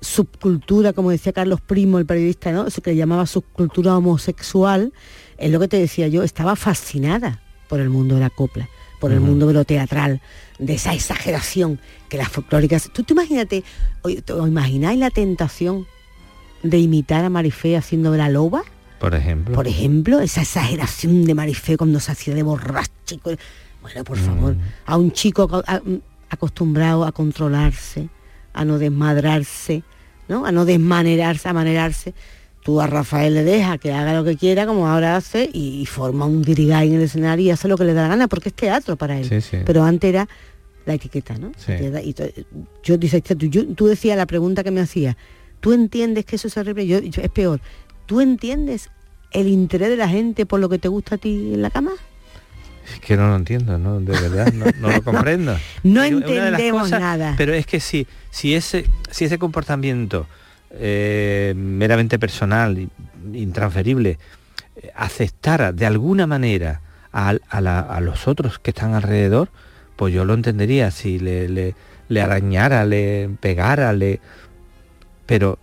[0.00, 2.66] subcultura, como decía Carlos Primo, el periodista, ¿no?
[2.66, 4.92] Eso que llamaba subcultura homosexual,
[5.38, 8.68] es lo que te decía yo, estaba fascinada por el mundo de la copla,
[9.00, 10.20] por el mundo de lo teatral,
[10.58, 12.90] de esa exageración que las folclóricas.
[12.92, 13.64] Tú, tú imagínate,
[14.02, 15.86] o, o imagináis la tentación
[16.62, 18.64] de imitar a Marifé haciendo de la loba?
[18.98, 19.54] Por ejemplo.
[19.54, 22.90] Por ejemplo, esa exageración de Marifé cuando se hacía de borracho.
[23.14, 23.30] y co-
[23.82, 24.60] Bueno, por favor, Mm.
[24.86, 25.46] a un chico
[25.84, 25.94] mm,
[26.30, 28.08] acostumbrado a controlarse,
[28.52, 29.82] a no desmadrarse,
[30.28, 30.44] ¿no?
[30.46, 32.14] A no desmanerarse, a manerarse.
[32.64, 35.86] Tú a Rafael le dejas que haga lo que quiera, como ahora hace, y, y
[35.86, 38.48] forma un dirigay en el escenario y hace lo que le da la gana, porque
[38.48, 39.28] es teatro para él.
[39.28, 39.58] Sí, sí.
[39.64, 40.26] Pero antes era
[40.84, 41.52] la etiqueta, ¿no?
[41.56, 41.72] Sí.
[41.72, 42.14] Y
[42.82, 45.14] yo, dice, tú, yo- tú decías la pregunta que me hacías,
[45.60, 46.88] ¿tú entiendes que eso se repite?
[46.88, 47.60] Yo, yo- es peor,
[48.06, 48.90] ¿tú entiendes
[49.32, 51.90] el interés de la gente por lo que te gusta a ti en la cama?
[52.92, 53.98] Es que no lo entiendo, ¿no?
[54.00, 55.56] De verdad, no, no lo comprendo.
[55.82, 57.34] No entendemos nada.
[57.36, 60.26] Pero es que si, si, ese, si ese comportamiento
[60.70, 62.88] eh, meramente personal,
[63.32, 64.18] intransferible,
[64.76, 66.80] eh, aceptara de alguna manera
[67.12, 69.48] a, a la- a los otros que están alrededor,
[69.96, 71.74] pues yo lo entendería si le, le-
[72.08, 74.20] le arañara, le pegara, le...
[75.26, 75.58] Pero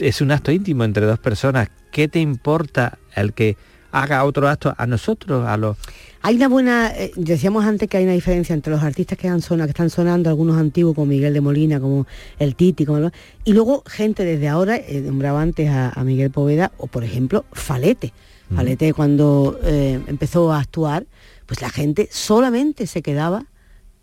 [0.00, 1.68] es un acto íntimo entre dos personas.
[1.90, 3.56] ¿Qué te importa el que
[3.90, 5.76] haga otro acto a nosotros, a los...
[6.22, 9.42] Hay una buena, eh, decíamos antes que hay una diferencia entre los artistas que, han
[9.42, 12.06] sonado, que están sonando, algunos antiguos como Miguel de Molina, como
[12.38, 13.10] el Titi, como
[13.44, 17.44] y luego gente desde ahora, eh, nombraba antes a, a Miguel Poveda, o por ejemplo
[17.52, 18.12] Falete.
[18.54, 21.06] Falete cuando eh, empezó a actuar,
[21.46, 23.46] pues la gente solamente se quedaba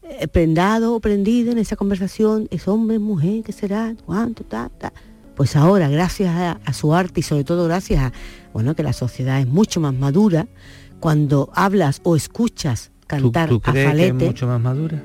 [0.02, 3.93] eh, prendado o prendido en esa conversación, es hombre, mujer, ¿qué será?
[4.06, 4.43] ¿Cuánto?
[4.43, 4.91] Ta, ta.
[5.39, 8.12] Pues ahora, gracias a, a su arte y sobre todo gracias a
[8.52, 10.49] bueno, que la sociedad es mucho más madura,
[10.99, 15.02] cuando hablas o escuchas ¿Tú, cantar tú a crees que es Falete, mucho más madura?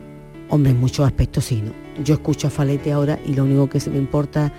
[0.48, 1.72] hombre, en muchos aspectos sí, ¿no?
[2.02, 4.52] Yo escucho a Falete ahora y lo único que se me importa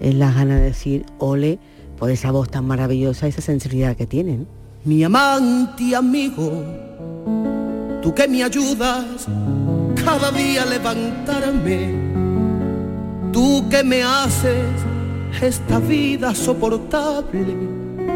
[0.00, 1.58] es las ganas de decir ole
[1.98, 4.46] por esa voz tan maravillosa, esa sensibilidad que tiene, ¿no?
[4.86, 6.64] mi amante y amigo,
[8.00, 9.26] tú que me ayudas
[10.02, 11.92] cada día a levantarme,
[13.30, 14.64] tú que me haces
[15.42, 17.46] esta vida soportable,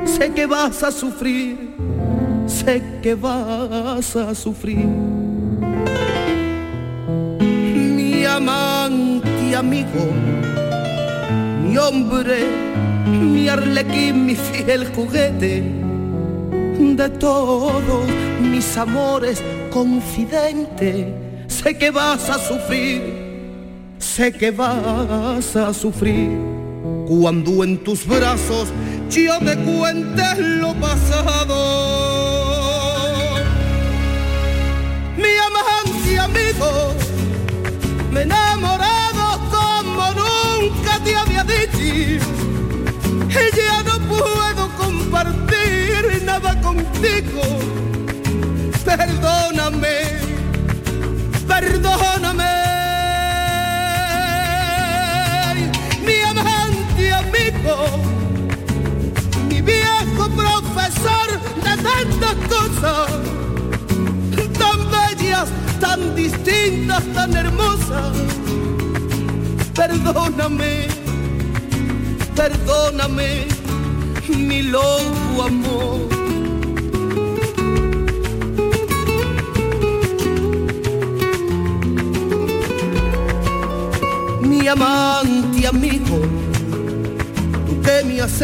[0.04, 1.56] sé que vas a sufrir,
[2.46, 4.86] sé que vas a sufrir.
[7.40, 10.06] Mi amante amigo,
[11.62, 12.46] mi hombre,
[13.06, 15.62] mi arlequín, mi fiel juguete,
[16.96, 18.06] de todos
[18.40, 21.14] mis amores confidente,
[21.46, 23.02] sé que vas a sufrir,
[23.98, 26.30] sé que vas a sufrir,
[27.20, 28.68] cuando en tus brazos
[29.10, 31.56] yo te cuente lo pasado.
[35.16, 36.94] Mi amante amigo,
[38.10, 47.42] me enamorado como nunca te había dicho y ya no puedo compartir nada contigo.
[48.84, 49.96] Perdóname,
[51.46, 52.11] perdóname.
[61.82, 63.10] Tantas cosas,
[64.58, 65.48] tan bellas,
[65.80, 68.16] tan distintas, tan hermosas.
[69.74, 71.02] Perdóname
[72.34, 73.46] perdóname
[74.28, 76.00] mi loco amor.
[84.42, 86.18] Mi amante amigo,
[87.66, 88.42] tú que me has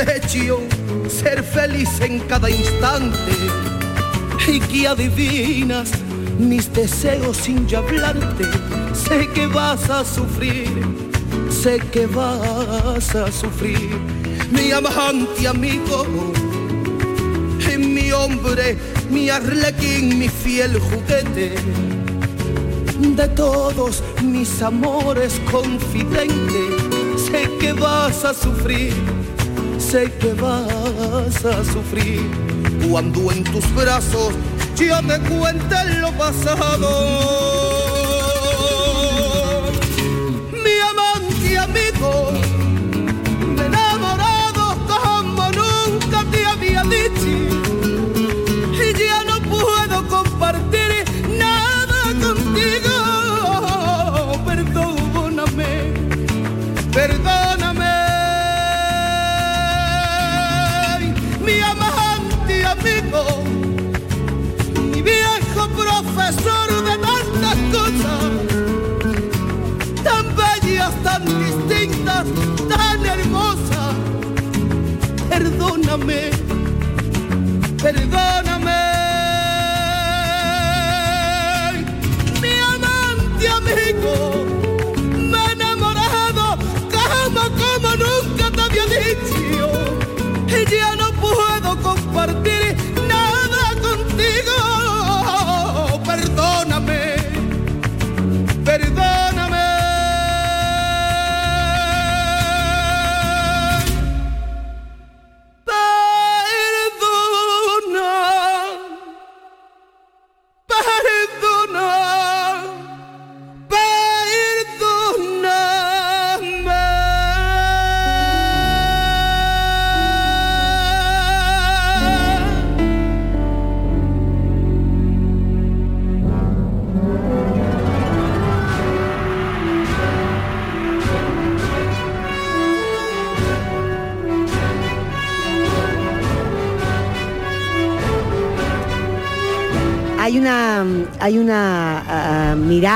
[1.20, 3.32] ser feliz en cada instante.
[4.46, 5.90] Y que adivinas
[6.38, 7.82] mis deseos sin ya
[8.94, 11.08] sé que vas a sufrir
[11.62, 13.90] sé que vas a sufrir,
[14.50, 16.06] mi amante amigo,
[17.78, 18.76] mi hombre,
[19.10, 21.54] mi arlequín, mi fiel juguete,
[22.98, 26.60] de todos mis amores confidente,
[27.16, 28.94] sé que vas a sufrir,
[29.90, 32.20] sé que vas a sufrir,
[32.90, 34.34] cuando en tus brazos
[34.76, 37.47] yo te cuente lo pasado.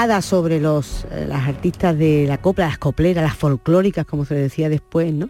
[0.02, 4.34] Mirada sobre los eh, las artistas de la copla, las copleras, las folclóricas, como se
[4.34, 5.28] decía después, ¿no?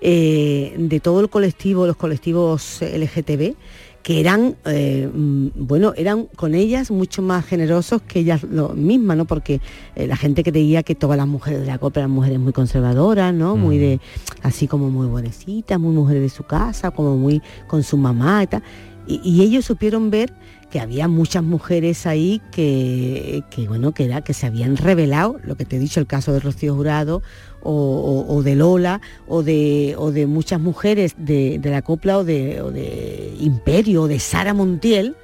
[0.00, 3.54] Eh, de todo el colectivo, los colectivos LGTB,
[4.02, 9.16] que eran, eh, mm, bueno, eran con ellas mucho más generosos que ellas lo- mismas,
[9.16, 9.26] ¿no?
[9.26, 9.60] Porque
[9.94, 13.32] eh, la gente creía que todas las mujeres de la copla eran mujeres muy conservadoras,
[13.32, 13.54] ¿no?
[13.56, 14.00] Muy de,
[14.42, 18.46] así como muy buenecitas, muy mujeres de su casa, como muy con su mamá y
[18.48, 18.62] tal.
[19.06, 20.32] Y, y ellos supieron ver
[20.70, 25.56] que había muchas mujeres ahí que, que, bueno, que era, que se habían revelado, lo
[25.56, 27.22] que te he dicho, el caso de Rocío Jurado,
[27.62, 32.18] o, o- o de Lola, o de, o de muchas mujeres de, de la copla,
[32.18, 35.16] o de, o de Imperio, o de Sara Montiel,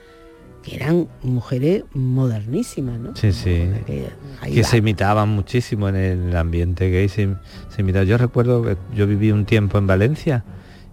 [0.64, 3.14] que eran mujeres modernísimas, ¿no?
[3.14, 3.62] Sí, sí.
[4.42, 7.08] Que se imitaban muchísimo en el ambiente gay.
[7.08, 7.28] Se,
[7.68, 8.04] se imitaba.
[8.04, 10.44] Yo recuerdo, que yo viví un tiempo en Valencia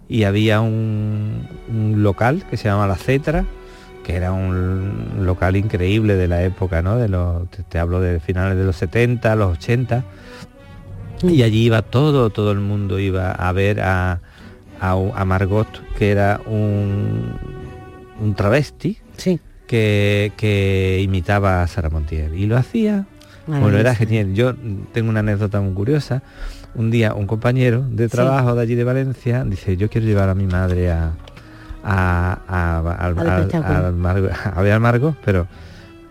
[0.08, 3.44] y había un, un local que se llama La Cetra,
[4.04, 6.96] que era un local increíble de la época, ¿no?
[6.96, 10.04] De los, te, te hablo de finales de los 70, los 80.
[11.22, 14.20] Y allí iba todo, todo el mundo iba a ver a,
[14.80, 15.66] a, a Margot,
[15.98, 17.32] que era un,
[18.20, 18.98] un travesti
[19.66, 22.34] que, que imitaba a Sara Montiel.
[22.34, 23.06] Y lo hacía,
[23.46, 24.34] bueno, era genial.
[24.34, 24.54] Yo
[24.92, 26.22] tengo una anécdota muy curiosa.
[26.74, 30.34] Un día un compañero de trabajo de allí de Valencia dice, yo quiero llevar a
[30.34, 31.12] mi madre a,
[31.84, 32.80] a, a,
[33.92, 35.46] Margo- a ver al Margo, pero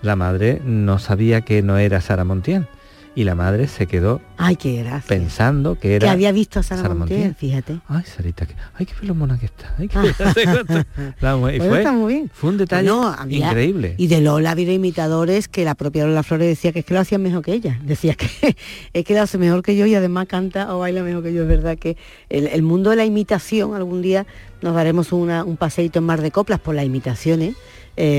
[0.02, 2.68] la madre no sabía que no era Sara Montiel.
[3.16, 6.82] Y la madre se quedó Ay, qué pensando que era que había visto a Sara,
[6.82, 7.36] Sara Montiel, Montiel.
[7.36, 7.80] fíjate.
[7.88, 9.76] Ay, Sarita, que, ay, qué lo mona que está.
[9.78, 10.00] Ay, qué
[11.22, 12.32] La mujer- y Bueno, fue, está muy bien.
[12.34, 13.94] fue un detalle No, había- increíble.
[13.98, 16.94] Y de Lola ha habido imitadores que la propia Lola Flores decía que es que
[16.96, 17.80] lo hacían mejor que ella.
[17.84, 18.28] Decía que
[18.94, 21.44] es que lo hace mejor que yo y además canta o baila mejor que yo.
[21.44, 21.98] Es verdad que
[22.30, 24.26] el, el mundo de la imitación, algún día
[24.64, 27.58] nos daremos una- un paseíto en Mar de Coplas por las imitaciones, eh,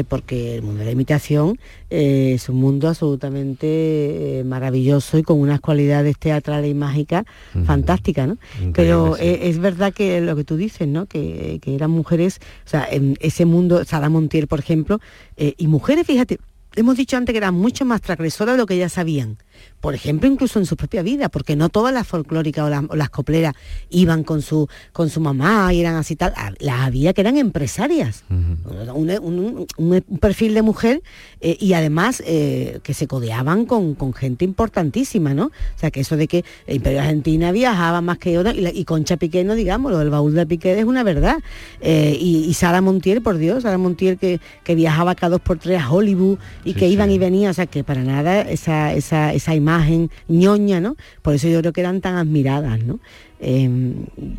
[0.09, 1.59] porque el mundo de la imitación
[1.91, 7.25] eh, es un mundo absolutamente eh, maravilloso y con unas cualidades teatrales y mágicas
[7.65, 8.39] fantásticas, ¿no?
[8.73, 9.23] Pero sí.
[9.25, 11.07] eh, es verdad que lo que tú dices, ¿no?
[11.07, 15.01] Que, que eran mujeres, o sea, en ese mundo, Sara Montiel, por ejemplo,
[15.37, 16.39] eh, y mujeres, fíjate,
[16.77, 19.39] hemos dicho antes que eran mucho más transgresoras de lo que ellas sabían.
[19.81, 22.97] Por ejemplo, incluso en su propia vida, porque no todas las folclóricas o, las- o
[22.97, 23.55] las copleras
[23.91, 26.33] iban con su, con su mamá y eran así tal.
[26.37, 28.25] Ah, Las había que eran empresarias.
[28.31, 31.03] un, un- un- un perfil de mujer
[31.41, 35.47] eh, y además eh, que se codeaban con, con gente importantísima, ¿no?
[35.47, 38.73] O sea, que eso de que el Imperio Argentina viajaba más que otra y, la-
[38.73, 41.37] y Concha Piqué, no digamos, lo del baúl de Piqué es una verdad.
[41.83, 45.59] Eh, y, y Sara Montiel, por Dios, Sara Montiel que, que viajaba cada dos por
[45.59, 49.33] tres a Hollywood y que iban y venían, o sea, que para nada esa, esa,
[49.35, 50.97] esa imagen ñoña, ¿no?
[51.23, 53.01] Por eso yo creo que eran tan admiradas, ¿no?
[53.41, 53.69] Eh,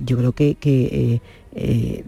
[0.05, 1.21] yo creo que, que, eh,
[1.53, 2.03] eh,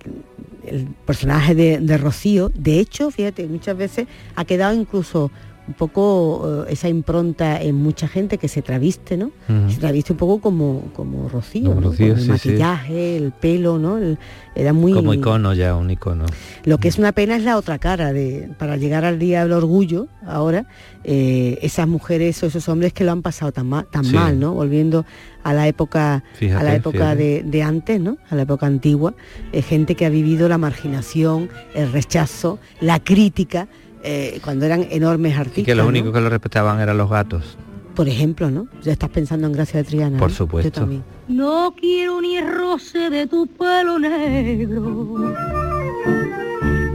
[0.65, 5.31] el personaje de, de Rocío, de hecho, fíjate, muchas veces ha quedado incluso
[5.67, 9.31] un poco eh, esa impronta en mucha gente que se traviste, ¿no?
[9.49, 9.69] Ujú.
[9.71, 11.87] Se traviste un poco como, como Rocío, Como ¿no?
[11.89, 12.31] Rocío, Con el sí, sí.
[12.31, 13.97] maquillaje, el pelo, ¿no?
[13.97, 14.17] El-
[14.55, 14.91] era muy...
[14.93, 16.25] Como icono ya, un icono.
[16.65, 19.51] Lo que es una pena es la otra cara de para llegar al día del
[19.51, 20.65] orgullo ahora
[21.03, 24.15] eh, esas mujeres o esos hombres que lo han pasado tan mal, tan Sí.
[24.15, 24.53] mal, ¿no?
[24.53, 25.05] Volviendo
[25.43, 26.23] a la época
[26.55, 28.17] a la época de antes, ¿no?
[28.31, 29.13] A la época antigua,
[29.51, 33.67] eh, gente que ha vivido la marginación, el rechazo, la crítica
[34.09, 35.59] eh, cuando eran enormes artistas.
[35.59, 35.89] Y que los ¿no?
[35.89, 37.57] únicos que lo respetaban eran los gatos.
[37.93, 38.67] Por ejemplo, ¿no?
[38.81, 40.17] Ya estás pensando en Gracia de Triana.
[40.17, 40.35] Por ¿no?
[40.35, 40.69] supuesto.
[40.69, 41.03] Yo también.
[41.27, 45.35] No quiero ni el roce de tu pelo negro,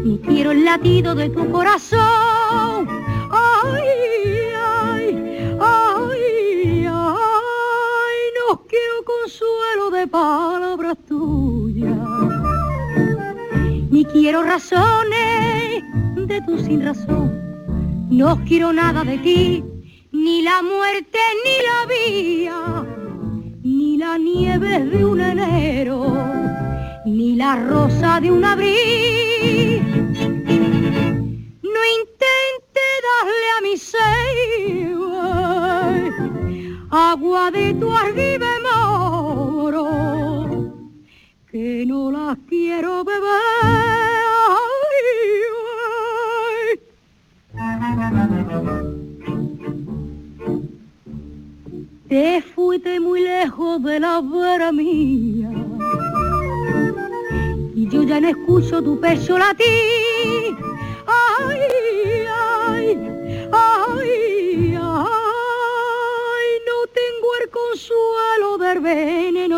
[0.04, 2.88] ni quiero el latido de tu corazón.
[3.30, 3.82] Ay,
[4.56, 11.98] ay, ay, ay, no quiero consuelo de palabras tuyas,
[13.92, 15.84] ni quiero razones
[16.16, 17.30] de tu sin razón.
[18.10, 19.64] No quiero nada de ti,
[20.10, 22.86] ni la muerte ni la vía
[23.62, 26.16] ni la nieve de un enero,
[27.04, 29.82] ni la rosa de un abril.
[31.62, 34.42] No intente darle a mi ser
[36.90, 39.86] agua de tu argive moro,
[41.52, 43.20] que no las quiero beber.
[52.08, 55.50] Te fuiste muy lejos de la vera mía
[57.74, 60.56] y yo ya no escucho tu pecho latir.
[61.06, 61.60] Ay,
[62.30, 62.98] ay,
[63.52, 68.80] ay, ay, no tengo el consuelo del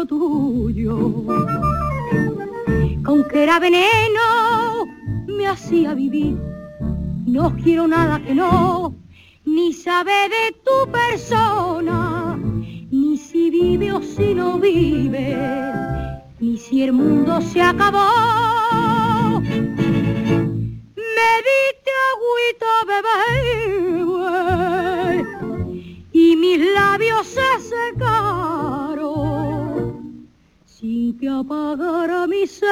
[0.07, 1.25] tuyo.
[3.05, 4.87] Con que era veneno
[5.27, 6.37] me hacía vivir.
[7.27, 8.95] no quiero nada que no,
[9.45, 12.39] ni saber de tu persona,
[12.91, 15.37] ni si vive o si no vive,
[16.39, 19.41] ni si el mundo se acabó.
[19.41, 23.23] Me diste agüita, bebé,
[26.13, 29.54] y mis labios se secaron
[30.85, 32.69] sin que apagara mi sed.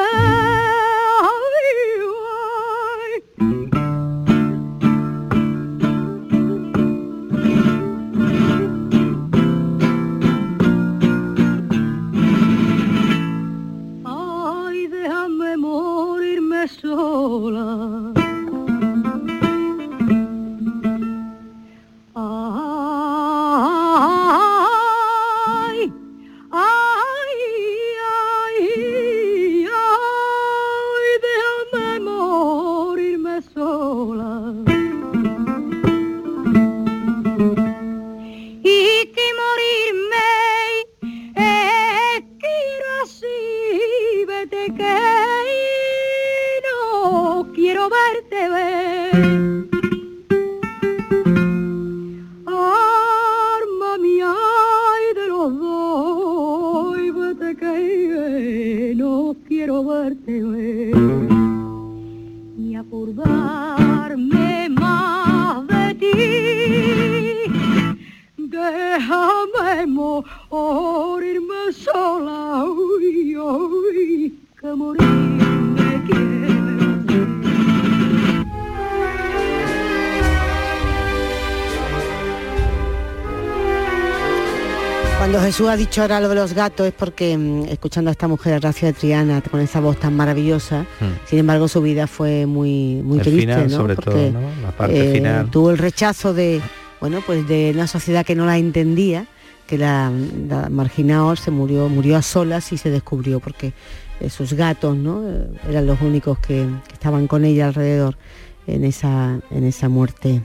[85.32, 88.28] Cuando Jesús ha dicho ahora lo de los gatos es porque mm, escuchando a esta
[88.28, 90.84] mujer, Racia de Triana, con esa voz tan maravillosa,
[91.24, 93.76] sin embargo su vida fue muy, muy El triste, final, ¿no?
[93.78, 94.50] sobre Porque, todo, ¿no?
[94.60, 95.50] La parte eh, final.
[95.50, 96.60] Tuvo el rechazo de,
[97.00, 99.26] bueno, pues de una sociedad que no la entendía,
[99.66, 100.12] que la,
[100.48, 103.72] la se murió, murió a solas y se descubrió porque
[104.20, 105.26] eh, sus gatos, ¿no?
[105.26, 108.18] Eh, Eran los únicos que, que estaban con ella alrededor
[108.66, 110.42] en esa, en esa muerte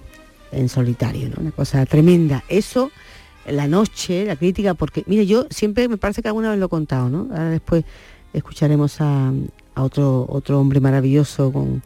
[0.54, 1.36] en solitario, ¿no?
[1.42, 2.46] Una cosa tremenda.
[2.48, 2.90] Eso,
[3.48, 6.70] la noche, la crítica, porque, mire, yo siempre me parece que alguna vez lo he
[6.70, 7.28] contado, ¿no?
[7.32, 7.84] Ahora después
[8.34, 9.32] escucharemos a,
[9.76, 11.82] a otro, otro hombre maravilloso con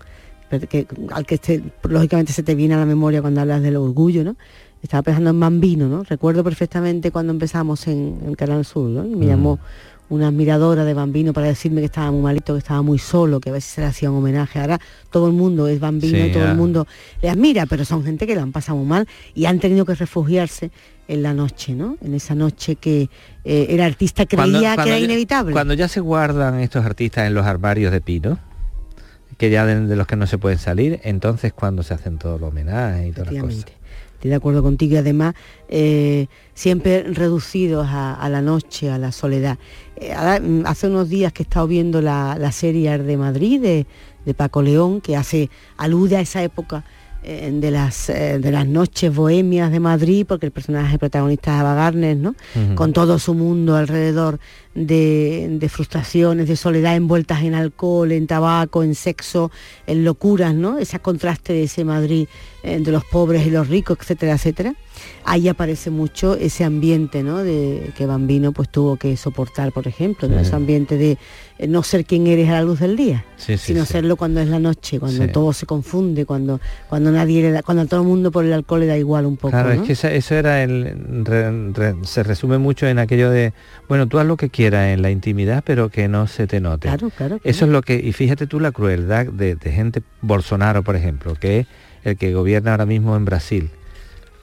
[0.70, 4.24] que, al que este, lógicamente se te viene a la memoria cuando hablas del orgullo,
[4.24, 4.36] ¿no?
[4.84, 6.03] Estaba pensando en Bambino, ¿no?
[6.03, 9.05] Recuerdo perfectamente cuando empezamos en, en Canal Sur, ¿no?
[9.05, 9.30] Y me Mm.
[9.30, 9.59] llamó
[10.12, 13.49] una admiradora de Bambino para decirme que estaba muy malito, que estaba muy solo, que
[13.49, 14.59] a veces se le hacía un homenaje.
[14.59, 16.51] Ahora todo el mundo es Bambino Sí, y todo ya.
[16.51, 16.86] el mundo
[17.22, 19.95] le admira, pero son gente que la han pasado muy mal y han tenido que
[19.95, 20.70] refugiarse
[21.07, 21.97] en la noche, ¿no?
[22.03, 23.09] En esa noche que
[23.45, 25.53] eh, el artista Cuando- creía cuando que era ya- inevitable.
[25.53, 28.38] Cuando ya se guardan estos artistas en los armarios de pino,
[29.38, 32.39] que ya de, de los que no se pueden salir, entonces cuando se hacen todos
[32.39, 33.66] los homenajes y todas las cosas.
[34.22, 35.34] Estoy de acuerdo contigo y además
[35.67, 39.57] eh, siempre reducidos a, a la noche, a la soledad.
[39.95, 43.59] Eh, mm, hace unos días que he estado viendo la, la serie Ar de Madrid
[43.59, 43.88] de,
[44.24, 46.84] de Paco León, que hace, alude a esa época
[47.24, 51.74] eh, de, las, de las noches bohemias de Madrid, porque el personaje protagonista es Ava
[51.74, 52.36] Gardner, ¿no?
[52.76, 54.39] Con todo su mundo alrededor
[54.74, 59.51] de, de frustraciones, de soledad envueltas en alcohol, en tabaco, en sexo,
[59.88, 60.78] en locuras, ¿no?
[60.80, 62.28] Ese contraste de ese Madrid
[62.63, 64.76] eh, de los pobres y los ricos, etcétera, etcétera.
[65.26, 67.39] Ahí aparece mucho ese ambiente, ¿no?
[67.43, 71.17] De que Bambino pues tuvo que soportar, por ejemplo, ese ambiente de
[71.57, 73.93] eh, no ser quien eres a la luz del día, Sí, sí, sino sí.
[73.93, 77.84] serlo cuando es la noche, cuando todo se confunde, cuando cuando nadie le da, cuando
[77.84, 79.82] a todo el mundo por el alcohol le da igual un poco, Claro, ¿no?
[79.82, 83.53] es que esa- eso era el re- re- se resume mucho en aquello de,
[83.89, 86.88] bueno, tú haz lo que quieras en la intimidad, pero que no se te note.
[86.88, 90.84] Claro, claro, Eso es lo que, y fíjate tú la crueldad de, de gente, Bolsonaro,
[90.84, 91.68] por ejemplo, que es
[92.03, 93.70] el que gobierna ahora mismo en Brasil.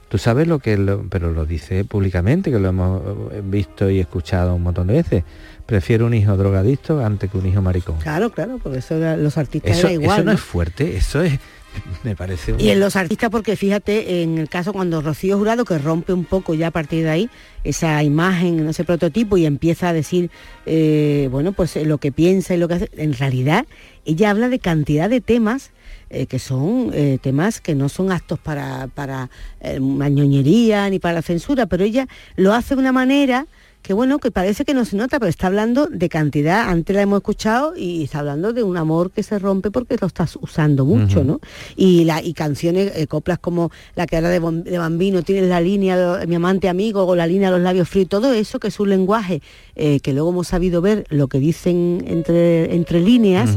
[0.08, 3.02] Tú sabes lo que, lo- pero lo dice públicamente, que lo hemos
[3.32, 5.24] eh, visto y escuchado un montón de veces.
[5.66, 7.98] Prefiero un hijo drogadicto antes que un hijo maricón.
[7.98, 10.16] Claro, claro, porque eso los artistas Eso, era igual.
[10.20, 10.36] eso no, ¿no?
[10.38, 11.38] es fuerte, eso es,
[12.04, 12.52] me parece...
[12.52, 16.12] un- Y en los artistas, porque fíjate, en el caso cuando Rocío Jurado, que rompe
[16.12, 17.30] un poco ya a partir de ahí
[17.64, 20.30] esa imagen, ese prototipo y empieza a decir,
[20.66, 23.66] eh, bueno, pues lo que piensa y lo que hace, en realidad
[24.04, 25.70] ella habla de cantidad de temas
[26.10, 29.28] eh, que son eh, temas que no son actos para, para
[29.60, 33.46] eh, ni para la censura, pero ella lo hace de una manera
[33.82, 37.02] que bueno, que parece que no se nota, pero está hablando de cantidad, antes la
[37.02, 40.84] hemos escuchado y está hablando de un amor que se rompe porque lo estás usando
[40.84, 41.40] mucho, ¿no?
[41.76, 46.18] Y, la, y canciones, eh, coplas como la que ahora de, Bambino, tienes la línea
[46.18, 48.78] de mi amante amigo o la línea de los labios fríos, todo eso que es
[48.80, 49.42] un lenguaje
[49.74, 53.56] eh, que luego hemos sabido ver lo que dicen entre, entre líneas,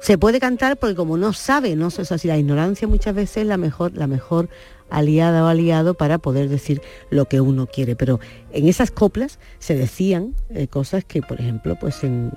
[0.00, 3.38] se puede cantar porque como no sabe, no o sea, si la ignorancia muchas veces
[3.38, 4.48] es la mejor, la mejor
[4.92, 7.96] aliada o aliado para poder decir lo que uno quiere.
[7.96, 8.20] Pero
[8.52, 12.32] en esas coplas se decían eh, cosas que, por ejemplo, pues en,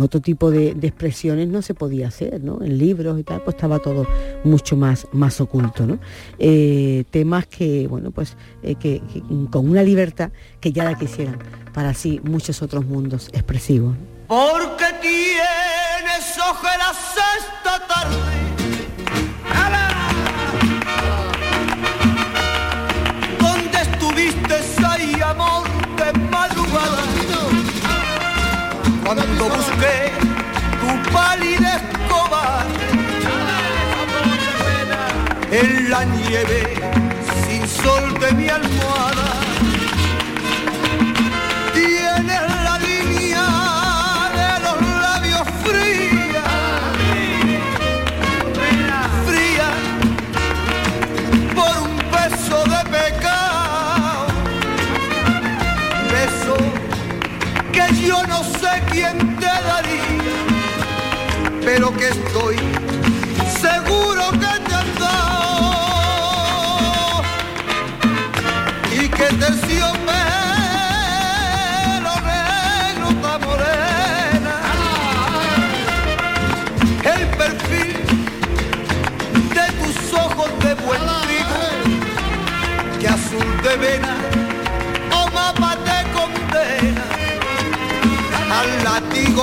[0.00, 2.62] otro tipo de, expresiones no se podía hacer, ¿no?
[2.62, 4.06] En libros y tal, pues estaba todo
[4.44, 5.98] mucho más, más oculto, ¿no?
[6.38, 10.30] Eh, temas que, bueno, pues eh, que, que con una libertad
[10.60, 11.38] que ya la quisieran
[11.72, 13.96] para así muchos otros mundos expresivos.
[14.28, 16.96] Porque tienes ojeras
[17.38, 18.25] esta tarde.
[29.06, 30.10] Cuando busqué
[30.80, 32.64] tu pálida escoba
[35.52, 36.74] en la nieve
[37.46, 39.05] sin sol de mi almohada.
[58.06, 60.36] Yo no sé quién te daría,
[61.64, 62.56] pero que estoy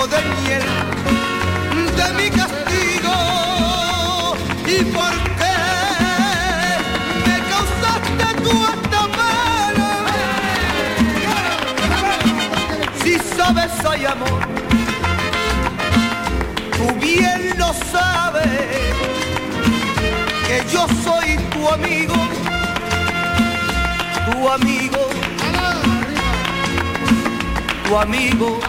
[0.07, 0.63] de miel
[1.95, 3.15] de mi castigo.
[4.65, 5.57] Y por qué
[7.25, 9.89] me causaste tú esta pena
[13.03, 14.41] si sabes hay amor.
[16.77, 18.47] Tú bien lo sabes
[20.47, 22.15] que yo soy tu amigo
[24.31, 24.99] tu amigo
[27.87, 28.59] tu amigo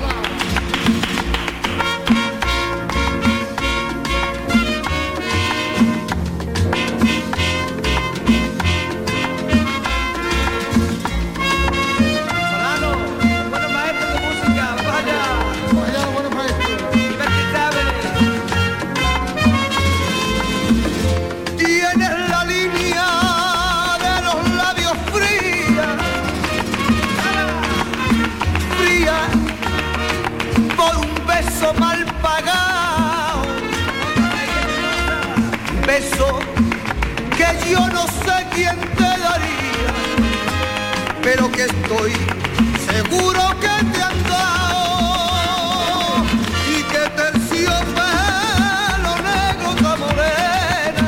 [41.96, 46.24] seguro que te han dado
[46.68, 51.06] y que terciopelo negro está morena.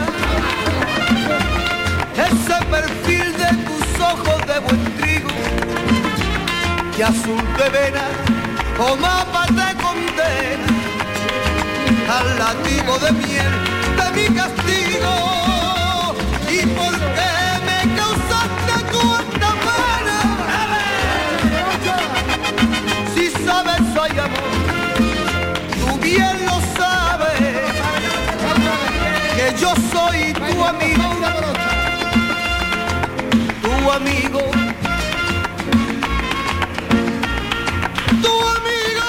[2.16, 5.34] Ese perfil de tus ojos de buen trigo
[6.96, 8.06] y azul de vena
[8.78, 10.70] o mapa te condena.
[12.16, 13.52] Al latigo de miel
[13.98, 15.14] de mi castigo
[16.48, 17.35] y por qué
[26.06, 27.38] bien lo sabes
[29.36, 31.06] que yo soy tu amigo
[33.62, 34.40] tu amigo
[38.22, 39.08] tu amigo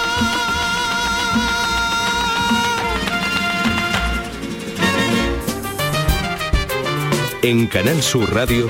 [7.44, 8.68] En Canal Sur Radio,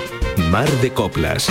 [0.52, 1.48] Mar de Coplas.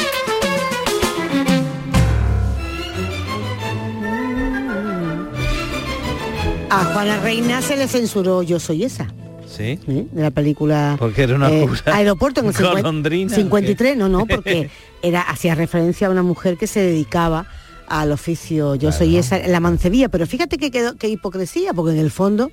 [6.70, 9.06] A Juana Reina se le censuró Yo soy esa.
[9.46, 9.78] Sí.
[9.88, 10.06] ¿eh?
[10.10, 14.26] de la película Porque era una eh, Aeropuerto en el 50 golondrina, 53, no, no,
[14.26, 14.68] porque
[15.02, 17.46] era hacía referencia a una mujer que se dedicaba
[17.86, 22.00] al oficio Yo soy esa, la mancebía, pero fíjate que quedó, qué hipocresía, porque en
[22.00, 22.50] el fondo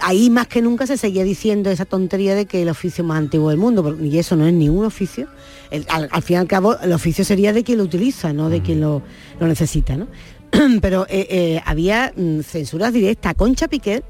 [0.00, 3.50] ahí más que nunca se seguía diciendo esa tontería de que el oficio más antiguo
[3.50, 5.28] del mundo, porque- y eso no es ningún oficio.
[5.70, 8.50] El- al, al fin y al cabo, el oficio sería de quien lo utiliza, no
[8.50, 9.02] de quien lo,
[9.38, 10.08] lo necesita, ¿no?
[10.80, 13.34] pero eh, eh, había mm, censuras directas.
[13.34, 14.04] Concha Piquet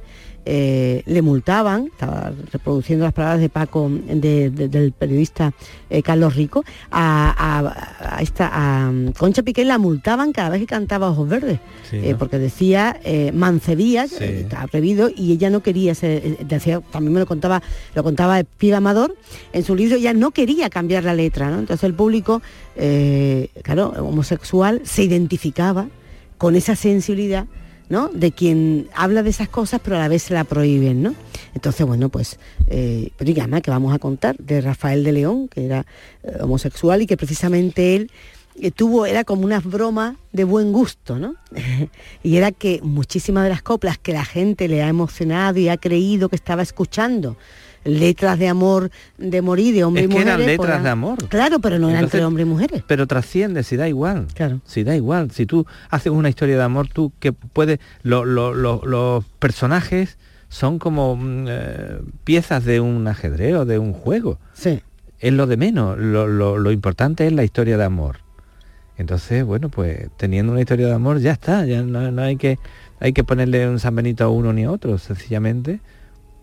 [0.46, 5.54] eh, le multaban, estaba reproduciendo las palabras de Paco, de- de- del periodista
[5.88, 7.30] eh, Carlos Rico, a,
[7.60, 11.60] a- a esta, a mm, Concha Piquet la multaban cada vez que cantaba Ojos Verdes,
[11.90, 12.18] Sí, eh, ¿no?
[12.18, 14.22] porque decía eh, mancebía, Sí.
[14.22, 17.62] estaba prohibido, y ella no quería ser, decía, también me lo contaba,
[17.94, 19.16] lo contaba Piba Amador,
[19.54, 21.58] en su libro ella no quería cambiar la letra, ¿no?
[21.60, 22.42] Entonces el público,
[23.62, 25.88] claro, homosexual, se identificaba
[26.38, 27.46] con esa sensibilidad
[27.88, 28.08] ¿no?
[28.08, 31.14] de quien habla de esas cosas pero a la vez se la prohíben ¿no?
[31.54, 35.48] entonces bueno pues eh, pero y además que vamos a contar de Rafael de León
[35.48, 35.86] que era
[36.22, 38.10] eh, homosexual y que precisamente él
[38.60, 41.34] eh, tuvo era como unas bromas de buen gusto ¿no?
[42.22, 45.76] y era que muchísimas de las coplas que la gente le ha emocionado y ha
[45.76, 47.36] creído que estaba escuchando
[47.84, 50.88] letras de amor de morir de hombre Es y que mujeres eran letras pues, de
[50.90, 51.28] amor.
[51.28, 54.26] claro pero no eran entre hombres y mujeres Pero trasciende, si da igual.
[54.34, 54.60] Claro.
[54.64, 55.30] Si da igual.
[55.30, 57.78] Si tú haces una historia de amor, tú que puedes.
[58.02, 60.18] lo- lo- lo- los personajes
[60.48, 64.38] son como mm, eh, piezas de un ajedrez o de un juego.
[64.52, 64.80] Sí.
[65.20, 65.98] Es lo de menos.
[65.98, 68.18] Lo, lo- lo importante es la historia de amor.
[68.96, 71.66] Entonces, bueno, pues teniendo una historia de amor ya está.
[71.66, 72.58] Ya no, no hay que
[73.00, 74.96] hay que ponerle un San Benito a uno ni a otro.
[74.98, 75.80] Sencillamente,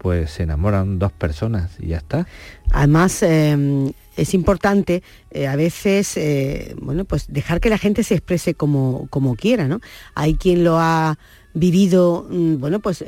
[0.02, 2.26] pues se enamoran dos personas y ya está.
[2.72, 8.16] Además, eh, es importante eh, a veces, eh, bueno, pues dejar que la gente se
[8.16, 9.80] exprese como, como quiera, ¿no?
[10.16, 11.18] Hay quien lo ha
[11.54, 13.06] vivido, mm, bueno, pues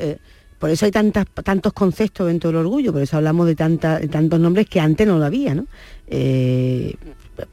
[0.59, 4.07] por eso hay tantas, tantos conceptos dentro del orgullo, por eso hablamos de, tanta- de
[4.07, 5.65] tantos nombres que antes no lo había, ¿no?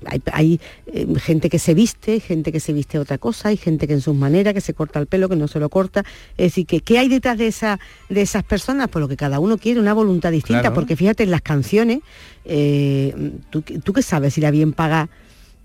[0.07, 3.87] Hay, hay, eh, gente que se viste, gente que se viste otra cosa, hay gente
[3.87, 6.05] que en sus maneras, que se corta el pelo, que no se lo corta.
[6.37, 7.79] Es decir, que ¿qué hay detrás de, esa,
[8.09, 8.89] de esas personas?
[8.89, 10.75] Pues lo que cada uno quiere, una voluntad distinta, Claro.
[10.75, 12.01] porque fíjate, en las canciones,
[12.45, 15.09] eh, ¿tú, tú qué sabes si la bien paga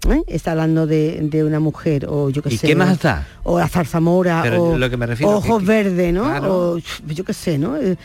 [0.09, 0.21] ¿eh?
[0.27, 3.27] está hablando de, de una mujer o yo qué ¿Y sé qué o- más da?
[3.43, 6.71] o la zarzamora Pero o lo que me refiero, ojos que- verdes no Claro.
[6.73, 6.77] o
[7.07, 7.95] yo qué sé no Eh,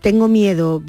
[0.00, 0.82] tengo miedo.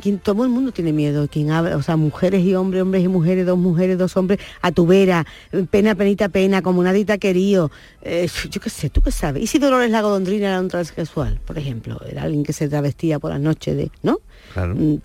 [0.00, 1.26] Quien- todo el mundo tiene miedo.
[1.28, 4.72] Quien habla o sea mujeres y hombres hombres y mujeres dos mujeres dos hombres a
[4.72, 5.26] tu vera.
[5.70, 7.70] Pena penita pena como nadie te ha querido.
[8.02, 11.40] Eh, yo qué sé tú qué sabes y si Dolores la golondrina era un transexual
[11.44, 14.18] por ejemplo era alguien que se travestía por la noche de no
[14.54, 14.74] Claro.
[14.76, 14.98] Mm,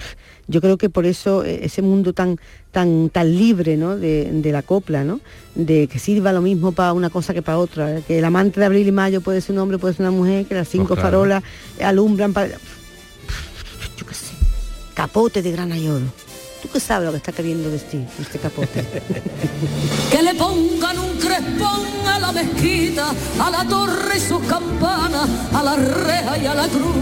[0.47, 2.37] yo creo que por eso eh, ese mundo tan
[2.71, 3.95] tan tan libre ¿no?
[3.97, 5.19] de, de la copla ¿no?
[5.55, 8.03] de que sirva lo mismo para una cosa que para otra ¿eh?
[8.07, 10.45] que el amante de abril y mayo puede ser un hombre puede ser una mujer
[10.45, 11.17] que las cinco Pues claro.
[11.19, 11.43] farolas
[11.81, 14.33] alumbran para yo qué sé
[14.93, 16.05] capote de grana y oro
[16.61, 18.83] tú qué sabes lo que está queriendo decir este capote
[20.11, 25.63] que le pongan un crespón a la mezquita, a la torre y sus campanas, a
[25.63, 26.93] la reja y a la cruz.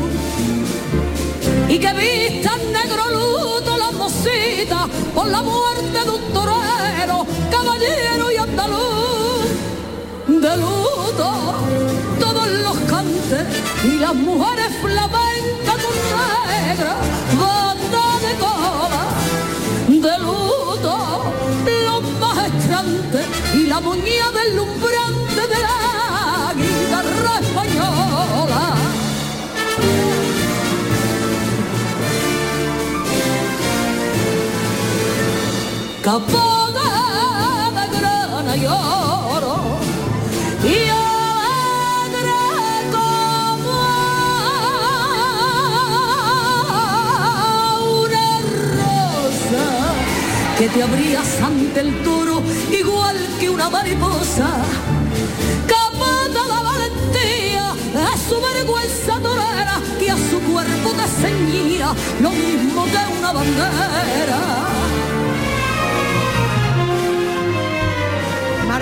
[1.71, 8.35] Y que vistan negro luto las mositas por la muerte de un torero, caballero y
[8.35, 9.45] andaluz.
[10.27, 11.29] De luto
[12.19, 13.43] todos los cantes
[13.85, 15.95] y las mujeres flamencas con
[16.51, 16.95] negra
[17.39, 19.03] banda de cola
[19.87, 20.93] de luto,
[21.85, 28.75] los maestrantes y la muñeca deslumbrante de la guitarra española.
[36.03, 39.55] Capona de grana y oro
[40.63, 42.41] y alegre
[42.89, 43.75] como
[48.01, 48.27] una
[48.73, 49.65] rosa
[50.57, 52.41] que te abrías ante el toro
[52.71, 54.49] igual que una mariposa.
[55.67, 57.69] Capaz de la valentía,
[58.11, 64.90] a su vergüenza torera que a su cuerpo te ceñía lo mismo que una bandera.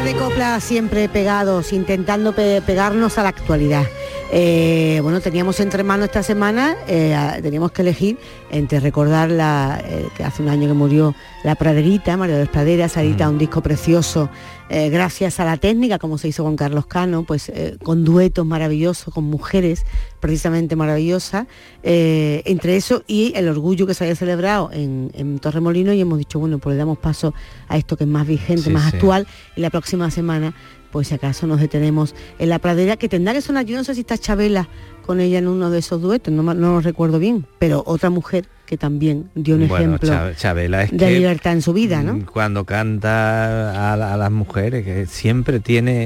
[0.04, 3.84] De copla siempre pegados, intentando pe- pegarnos a la actualidad.
[4.32, 8.18] Eh, bueno, teníamos entre manos esta semana, eh, teníamos que elegir
[8.52, 12.50] entre recordar la, eh, que hace un año que murió la Praderita, María de las
[12.52, 14.30] Praderas, edita un disco precioso,
[14.70, 17.52] gracias a la técnica, como se hizo con Carlos Cano, pues
[17.82, 19.84] con duetos maravillosos, con mujeres
[20.20, 21.48] precisamente maravillosas,
[21.82, 26.38] entre eso y el orgullo que se había celebrado en, en Torremolino y hemos dicho,
[26.38, 27.34] bueno, pues le damos paso
[27.68, 28.98] a esto que es más vigente, Sí, más sí.
[28.98, 29.26] actual
[29.56, 30.54] y la próxima semana,
[30.92, 33.94] pues si acaso nos detenemos en la pradera, que tendrá que sonar, yo no sé
[33.96, 34.68] si está Chabela
[35.06, 38.46] con ella en uno de esos duetos, no, no lo recuerdo bien, pero otra mujer
[38.68, 42.04] que también dio un Bueno, ejemplo Cha- Chabela es de que libertad en su vida,
[42.04, 42.14] ¿no?
[42.14, 46.06] mm, cuando canta a, la- a las mujeres, que siempre tiene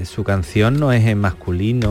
[0.00, 1.88] eh, su canción no es en masculino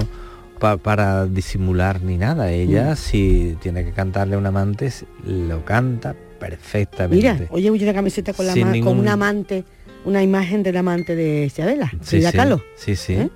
[0.60, 2.52] pa- para disimular ni nada.
[2.52, 2.96] Ella Mm.
[2.96, 4.92] si tiene que cantarle a un amante
[5.26, 7.16] lo canta perfectamente.
[7.16, 9.64] Mira, oye, una camiseta con, la Sin con un amante,
[10.06, 12.64] una imagen del amante de Chabela, sí, Frida sí, Kahlo.
[12.76, 13.14] sí, sí.
[13.14, 13.30] ¿eh?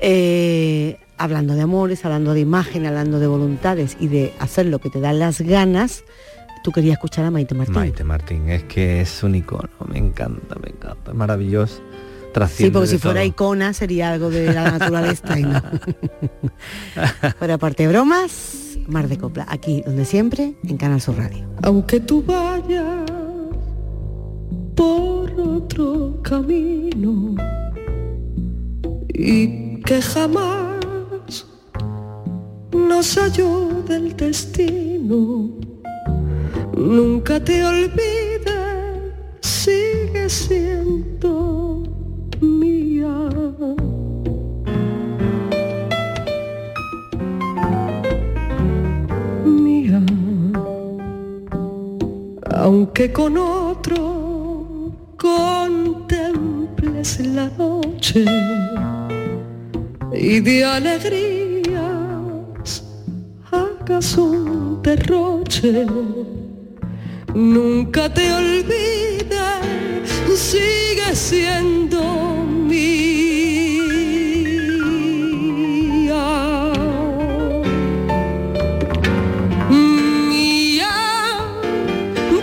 [0.00, 4.90] Eh, hablando de amores, hablando de imagen, hablando de voluntades y de hacer lo que
[4.90, 6.04] te dan las ganas,
[6.64, 7.74] tú querías escuchar a Maite Martín.
[7.74, 11.80] Maite Martín, es que es un icono, me encanta, me encanta, es maravilloso.
[12.48, 15.62] Sí, porque si fuera icona sería algo de la naturaleza y no.
[17.38, 21.46] Pero aparte de bromas, Mar de Copla, aquí donde siempre, en Canal Sur Radio.
[21.62, 23.04] Aunque tú vayas
[24.74, 25.11] por
[26.22, 27.34] camino
[29.08, 31.46] y que jamás
[32.72, 35.50] nos halló del destino,
[36.76, 41.82] nunca te olvides, sigue siendo
[42.40, 43.28] mía.
[49.44, 50.02] Mía
[52.54, 54.32] aunque con otro
[57.02, 58.24] contemples la noche
[60.14, 61.72] y de alegrías
[63.50, 65.86] hagas un derroche,
[67.34, 69.28] nunca te olvides,
[70.36, 73.12] sigue siendo mía.
[79.68, 80.94] Mía,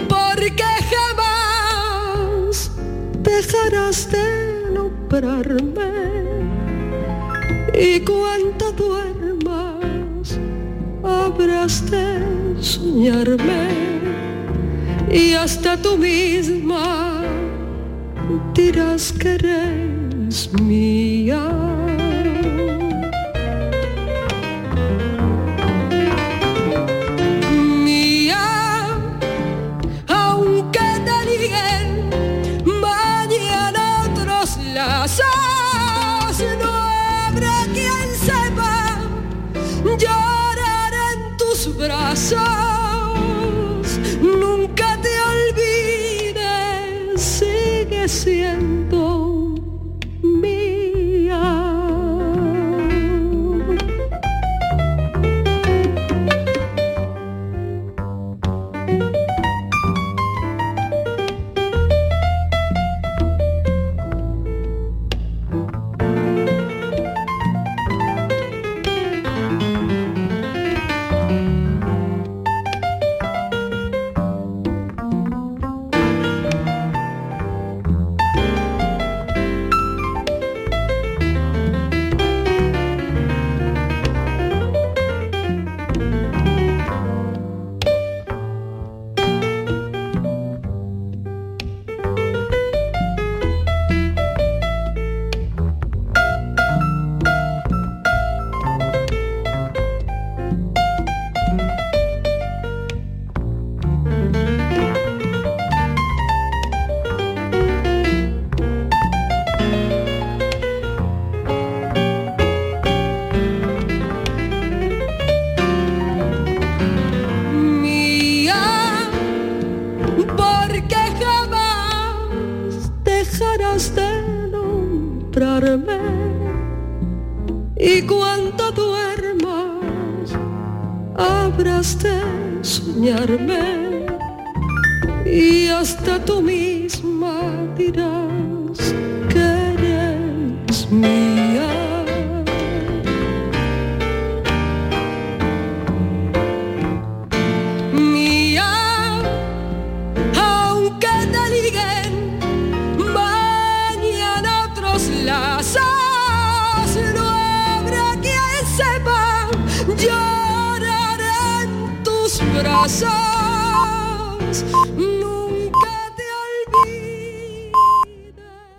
[0.09, 2.71] porque jamás
[3.23, 4.28] dejarás de
[7.73, 10.37] y cuando duermas
[11.03, 12.21] habrás de
[12.59, 13.69] soñarme
[15.11, 17.23] y hasta tú misma
[18.53, 20.49] dirás que eres.
[20.61, 21.68] Mía,
[41.89, 42.68] tus